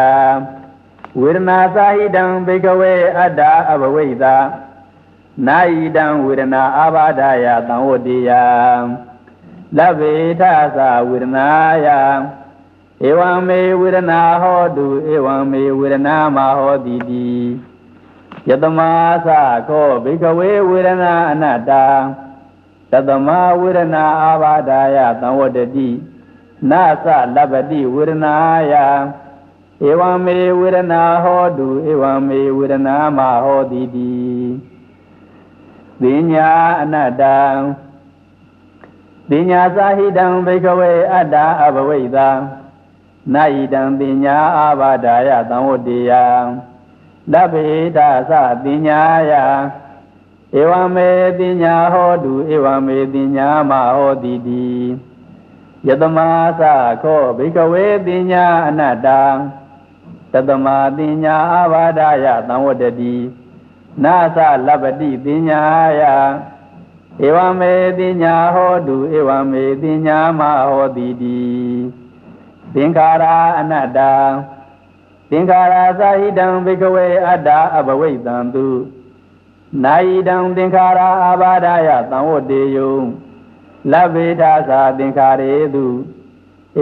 [1.21, 3.41] ဝေဒနာသာဟိတံဘိကဝေအတ္တ
[3.71, 4.37] အဘဝိတာ
[5.47, 8.31] နာယိတံဝေဒနာအာဘာဒယသံဝတ္တိယ
[9.77, 10.43] လဗ္ဗေထ
[10.77, 10.79] သ
[11.09, 11.49] ဝေဒနာ
[11.87, 11.89] ယ
[13.09, 17.31] ဧဝံမေဝေဒနာဟောတုဧဝံမေဝေဒနာမဟောတိတိ
[18.49, 18.81] ယတမ
[19.27, 19.29] သ
[19.69, 21.71] ခောဘိကဝေဝေဒနာအနတ္တ
[22.91, 23.29] တတမ
[23.61, 25.91] ဝေဒနာအာဘာဒယသံဝတ္တိ
[26.71, 28.35] နာသလဗ္ဗတိဝေဒနာ
[28.73, 28.75] ယ
[29.89, 34.17] ဧဝံမေဝေဒနာဟောတုဧဝံမေဝေဒနာမဟောတိတိ
[36.01, 36.51] ပညာ
[36.81, 37.23] အနတ္တ
[39.29, 42.29] ပညာသာဟိတံဘိကဝေအတ္တအဘဝိတံ
[43.35, 46.13] နာယိတံပညာအာဘာဒာယသံဝတ္တိယ
[47.33, 47.99] လဗ္ဗေတ
[48.31, 48.33] သ
[48.63, 49.01] ပညာ
[49.31, 49.33] ယ
[50.61, 54.67] ဧဝမေပညာဟောတုဧဝမေပညာမဟောတိတိ
[55.89, 56.19] ယတမ
[56.61, 56.63] သ
[57.03, 59.09] ခောဘိကဝေပညာအနတ္တ
[60.33, 60.67] တတမ
[60.97, 63.17] ပညာအာဘာဒာယသံဝတ္တိ
[64.05, 65.63] နာသလပတိပညာ
[66.01, 66.03] ယ
[67.27, 71.41] ဧဝမေပညာဟောတုဧဝမေပညာမဟောတိတိ
[72.75, 73.25] သင်္ခါရ
[73.59, 73.99] အနတ္တ
[75.31, 78.67] သင်္ခါရသာဟိတံဘိကဝေအတ္တအဘဝိတံတု
[79.85, 82.91] နာယိတံသင်္ခါရအာဘာဒယသံဝတ္တေယု
[83.93, 85.87] လဗ္ဗေဒသာသင်္ခါရေတု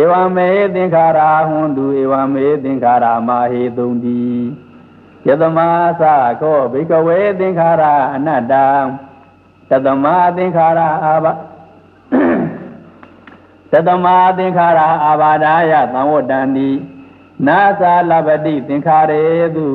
[0.00, 4.24] ဧဝမေသင်္ခါရဟွန်တုဧဝမေသင်္ခါရမဟေတုံတိ
[5.26, 5.58] ယတမ
[6.00, 6.02] သ
[6.40, 7.82] ခောဘိကဝေသင်္ခါရ
[8.14, 8.54] အနတ္တ
[9.70, 11.26] တတမသင်္ခါရအာဘ
[13.72, 14.06] တတမ
[14.38, 16.70] သင်္ခါရအာဘာဒာယသံဝတ္တန္တိ
[17.46, 19.24] နာသာလပတိသင်္ခါရေ
[19.56, 19.68] တု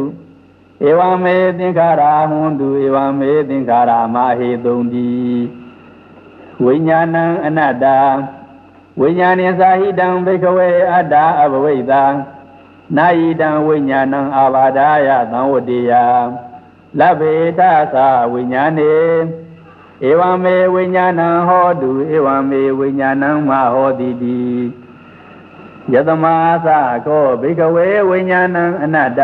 [0.87, 5.09] ဧဝမေသင်္ခါရဟွန်တုဧဝမေသင်္ခါရမဟေတုံတိ
[6.65, 7.85] ဝိညာဏံအနတ္တ
[9.01, 12.03] ဝိညာဏေသာဟိတံဘိကဝေအတ္တအဘဝိတံ
[12.97, 15.91] နာယိတံဝိညာဏံအာဘာဒာယသံဝတ္တိယ
[16.99, 17.61] လဗ္ဗေတ
[17.93, 17.95] သ
[18.33, 18.93] ဝိညာဏေ
[20.09, 24.43] ဧဝံမေဝိညာဏံဟောတုဧဝံမေဝိညာဏံမဟောတိတိ
[25.93, 26.25] ယတမ
[26.65, 26.67] သ
[27.05, 29.21] ခောဘိကဝေဝိညာဏံအနတ္တ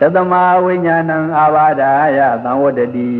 [0.00, 0.32] သတမ
[0.64, 3.12] ဝိညာဏံအာဘာဒာယသံဝတ္တိ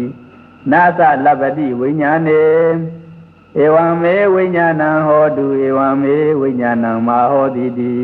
[0.70, 2.42] နာသလပတိဝိညာဏေ
[3.57, 7.96] ဧဝံမေဝိညာဏံဟောတုဧဝံမေဝိညာဏံမဟောတိတိ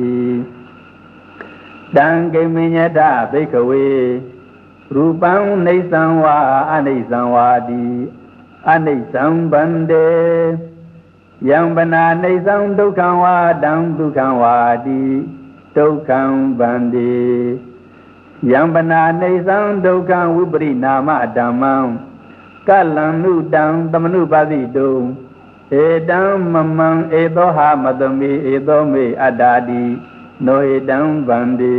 [1.97, 3.01] တံကိမညတ
[3.32, 3.88] ဘိကဝေ
[4.95, 5.34] ရူပံ
[5.66, 6.38] နေသံဝါ
[6.72, 7.84] အနိစ္စံဝါတိ
[8.70, 10.09] အနိစ္စံဗန္တေ
[11.49, 15.03] ယံပနာနေသံဒုက္ခံဝါတံဒုက္ခံဝါတိ
[15.76, 16.20] ဒုက္ခံ
[16.59, 17.14] ဗန္တေ
[18.51, 21.74] ယံပနာနေသံဒုက္ခံဝိပရိနာမဓမ္မံ
[22.68, 24.88] ကလံနုတံသမနုပါတိတု
[25.72, 26.88] ဧတံမမံ
[27.20, 29.84] ဧသောဟာမတမိဧသောမေအတ္တာတိ
[30.46, 30.98] နောဧတံ
[31.28, 31.78] ဗန္တိ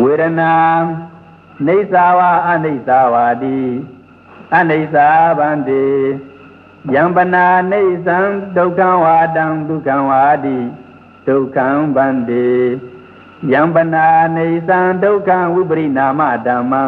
[0.00, 0.54] ဝေဒနာ
[1.66, 3.58] နေသာဝအနိစ္စဝါတိ
[4.54, 4.96] အနိစ္စ
[5.38, 5.86] ဗန္တိ
[6.94, 8.18] ယံပနာနေသံ
[8.56, 10.58] ဒုက္ခံဝါတံဒုက္ခံဝါတိ
[11.28, 12.48] ဒုက္ခံဗန္တိ
[13.52, 16.84] ယံပနာနေသံဒုက္ခံဝိပရိနာမဓမ္မံ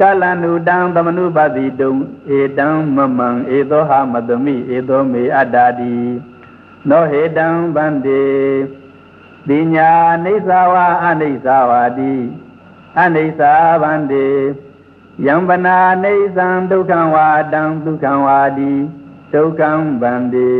[0.00, 1.92] ကလန္တုတံသမနုပတိတုံ
[2.36, 5.96] ဧတံမမံဧသောဟာမတမိဧသောမေအတ္တာတိ
[6.88, 8.24] နောဟေတံဗန္တိ
[9.46, 9.90] ပညာ
[10.24, 12.14] အိဋ္ဌဝါအနိစ္စဝါတိ
[13.00, 13.40] အနိစ္စ
[13.82, 14.26] ဗန္တိ
[15.26, 18.72] ယံပနာအိဋ္ဌံဒုက္ခံဝါတံဒုက္ခံဝါတိ
[19.34, 19.70] ဒုက္ခံ
[20.02, 20.52] ဗန္တိ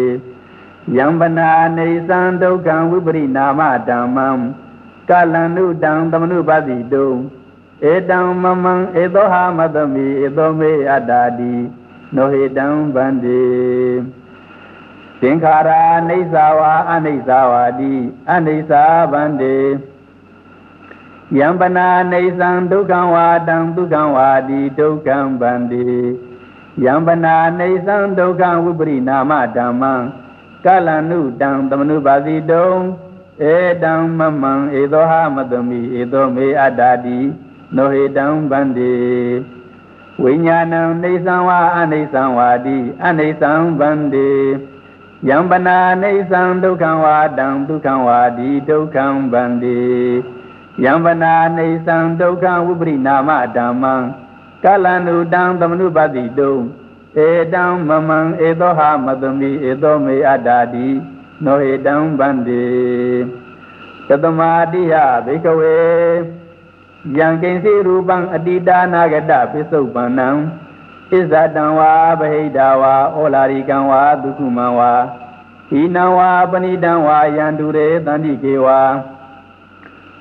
[0.96, 4.28] ယံပနာအိဋ္ဌံဒုက္ခံဝိပရိနာမဓမ္မံ
[5.10, 7.04] ကလန္နုတံသမနုပတိတု
[7.84, 11.54] ဧတံမမံဧသောဟာမတမိဧသောမေအတ္တာတိ
[12.14, 13.44] နောဟေတံဗန္တိ
[15.20, 15.70] သင်္ခါရ
[16.10, 17.94] အိဋ္ဌဝါအနိစ္စဝါတိ
[18.32, 18.72] အနိစ္စ
[19.12, 19.58] ဗန္တိ
[21.38, 25.86] ယံပနာအိဋ္ဌံဒုက္ခံဝါတံဒုက္ခံဝါတိဒုက္ခံဗန္တိ
[26.84, 29.94] ယံပနာအိဋ္ဌံဒုက္ခံဝိပရိနာမဓမ္မံ
[30.64, 32.70] ကလန္နုတံသမနုပါတိတုံ
[33.52, 37.20] ဧတံမမံဧသောဟာမတမိဧသောမေအတ္တာတိ
[37.76, 38.94] နောဟေတံဗန္တိ
[40.22, 44.30] ဝိညာဏံနေသံဝါအနိသံဝါတိအနိသံဗန္တိ
[45.28, 49.80] ယံပနာနေသံဒုက္ခံဝါတံဒုက္ခံဝါတိဒုက္ခံဗန္တိ
[50.84, 53.94] ယံပနာနေသံဒုက္ခံဝိပရိနာမဓမ္မံ
[54.64, 56.54] ကလန္တုတံသမနုပတိတုံ
[57.24, 60.88] ဧတံမမံဧသောဟာမတမိဧသောမေအတ္တာတိ
[61.44, 62.64] နောဟေတံဗန္တိ
[64.08, 64.40] ကတမ
[64.72, 64.94] တိယ
[65.26, 65.76] ဘိကဝေ
[67.14, 70.28] ယံကိဉ္စီရူပံအတိတာနာဂတပိစုပန္နံ
[71.10, 74.92] ဣဇတံဝါဗဟိတဝါဩလာရိကံဝါဒုက္ခမံဝါ
[75.70, 78.80] ဣနံဝါပဏိတံဝါယန္တုရေတန္တိကေဝါ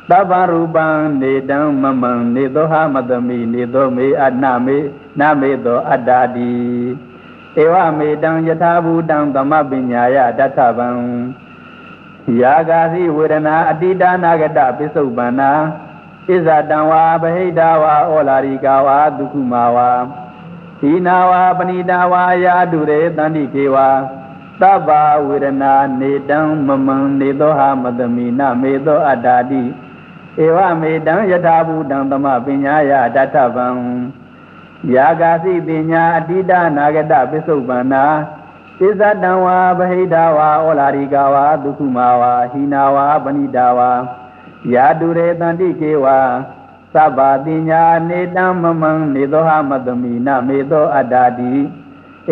[0.09, 0.85] သဗ္ဗရူပံ
[1.21, 4.77] နေတံမမံနေသောဟာမတမိနေသောမေအနမေ
[5.19, 6.53] နမေသောအတ္တာတိ
[7.61, 10.89] ဧဝမေတံယထာဘူတံသမပညာယတထဗံ
[12.41, 15.51] ယာဂာစီဝေဒနာအတိတာနာဂတပိစုပန္နာ
[16.27, 19.91] ဣဇတံဝါဗဟိတဝါဩလာရိကဝါဒုက္ခမဝါ
[20.79, 23.89] သီနာဝါပဏိတာဝါယာတုရေတန္တိကေဝါ
[24.61, 24.89] သဗ္ဗ
[25.27, 29.63] ဝေဒနာနေတံမမံနေသောဟာမတမိနမေသောအတ္တာတိ
[30.43, 33.67] ဧဝမေတံယထာဘူတံသမပညာယတထဗံ
[34.93, 38.05] ယာဂာစီပညာအတိတနာဂတပိစုပန္နာ
[38.79, 43.91] ဣဇတံဝါဗဟိတဝါဩလာရိကဝါဒုက္ခမဝါဟိနာဝါပဏိတာဝါ
[44.73, 46.19] ယာတုရေတန္တိကေဝါ
[46.93, 51.53] သဗ္ဗတိညာနေတံမမံနေသောဟမတမိနမေသောအတ္တာတိ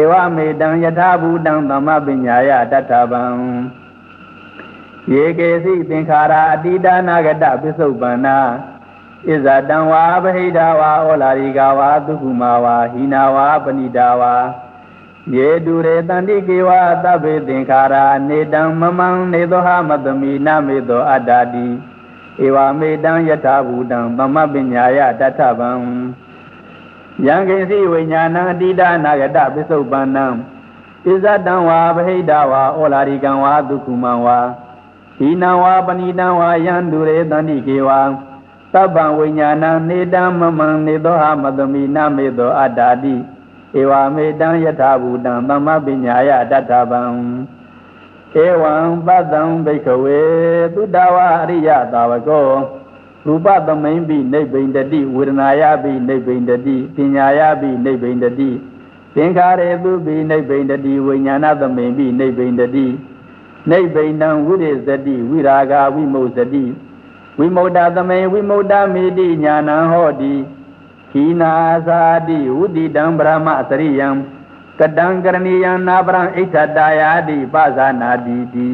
[0.01, 3.23] ဧဝမေတံယထာဘူတံသမပညာယတထဗံ
[5.11, 8.37] ယေကေစီသင်္ခါရအတိဒါနာဂတပစ္စုပ္ပန္နာ
[9.27, 14.35] ဣဇတံဝါဗဟိတဝါဩလာရိကဝါသုခုမာဝါဟိနာဝါပဏိတာဝါ
[15.35, 16.69] ယေတုရေတန္တိကေဝ
[17.03, 17.95] သဗ္ဗေသင်္ခါရ
[18.27, 21.67] နေတံမမံနေသောဟမတမိနမေသောအတ္တာတိ
[22.41, 25.71] ဧဝမေတံယထာဘူတံသမပညာယတထဗံ
[27.25, 30.25] ယံကိစီဝိညာဏအတိဒနာဂတပစ္စုပ္ပန္နံ
[31.05, 34.39] ဣဇတံဝါဗဟိတဝါဩလာရိကံဝါဒုက္ခမံဝါ
[35.17, 38.01] ဟိနံဝါပဏိတံဝါယံဒုရေတန္တိကေဝါ
[38.73, 43.15] သဗ္ဗံဝိညာဏနေတံမမံနေသောဟာမတမိနမေသောအတ္တာတိ
[43.79, 47.01] ဧဝမေတံယထာဘူတံသမပညာယတထဗံ
[48.44, 48.74] ဧဝံ
[49.06, 50.20] ပတ္တံဘိခဝေ
[50.74, 52.48] သုတဝအရိယသာဝကော
[53.26, 58.50] ရူပသမိန်ပိနိဗ္ဗိန္တတိဝေဒနာယပိနိဗ္ဗိန္တတိပညာယပိနိဗ္ဗိန္တတိ
[59.14, 62.86] သင်္ခါရေသူပိနိဗ္ဗိန္တတိဝိညာဏသမိန်ပိနိဗ္ဗိန္တတိ
[63.70, 66.64] နိဗ္ဗိန္တံဝိရိဇတိဝိရာဂဝိမုဇတိ
[67.38, 70.34] ဝိမု ക്ത သမိန်ဝိမု ക്ത မေတိညာဏံဟောတိ
[71.10, 71.52] ခိနာ
[71.88, 74.18] သာတိဝုတိတံဗြဟ္မစရိယံက
[74.97, 78.71] တံကရဏီယံနာပရံဣဋ္ဌတာယာတိပဇာနာတိတိ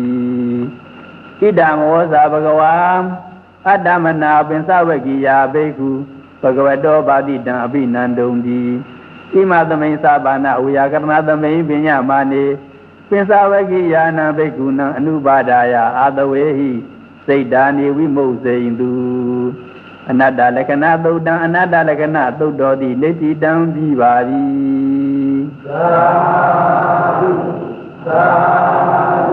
[1.40, 2.74] ဣဒံဝောဇာဘဂဝါ
[3.68, 5.90] အတ္တမနာပင်စဝကိယာဘိက္ခု
[6.42, 8.62] ဘဂဝတောပါတိတံအပိနန္တုံတိ
[9.32, 12.44] ဣမသမိန်သဘာနာဝေယကရဏသမိန်ပညာမာနေ
[13.10, 17.00] ပင်စဝကိယာနံဘိက္ခုနံအနုပါဒာယအာတဝေဟိသ
[17.30, 18.90] စိတ်ဓာနေဝိမုတ်စိန်သူ
[20.10, 24.14] အနတ္တလက္ခဏာသုတ်တံအနတ္တလက္ခဏာသုတ်တော်သည်လက်တိတံပြီးပါ
[25.64, 27.22] ሳሉ
[28.06, 29.28] ሳሉ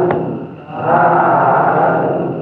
[0.71, 2.36] ሳሉ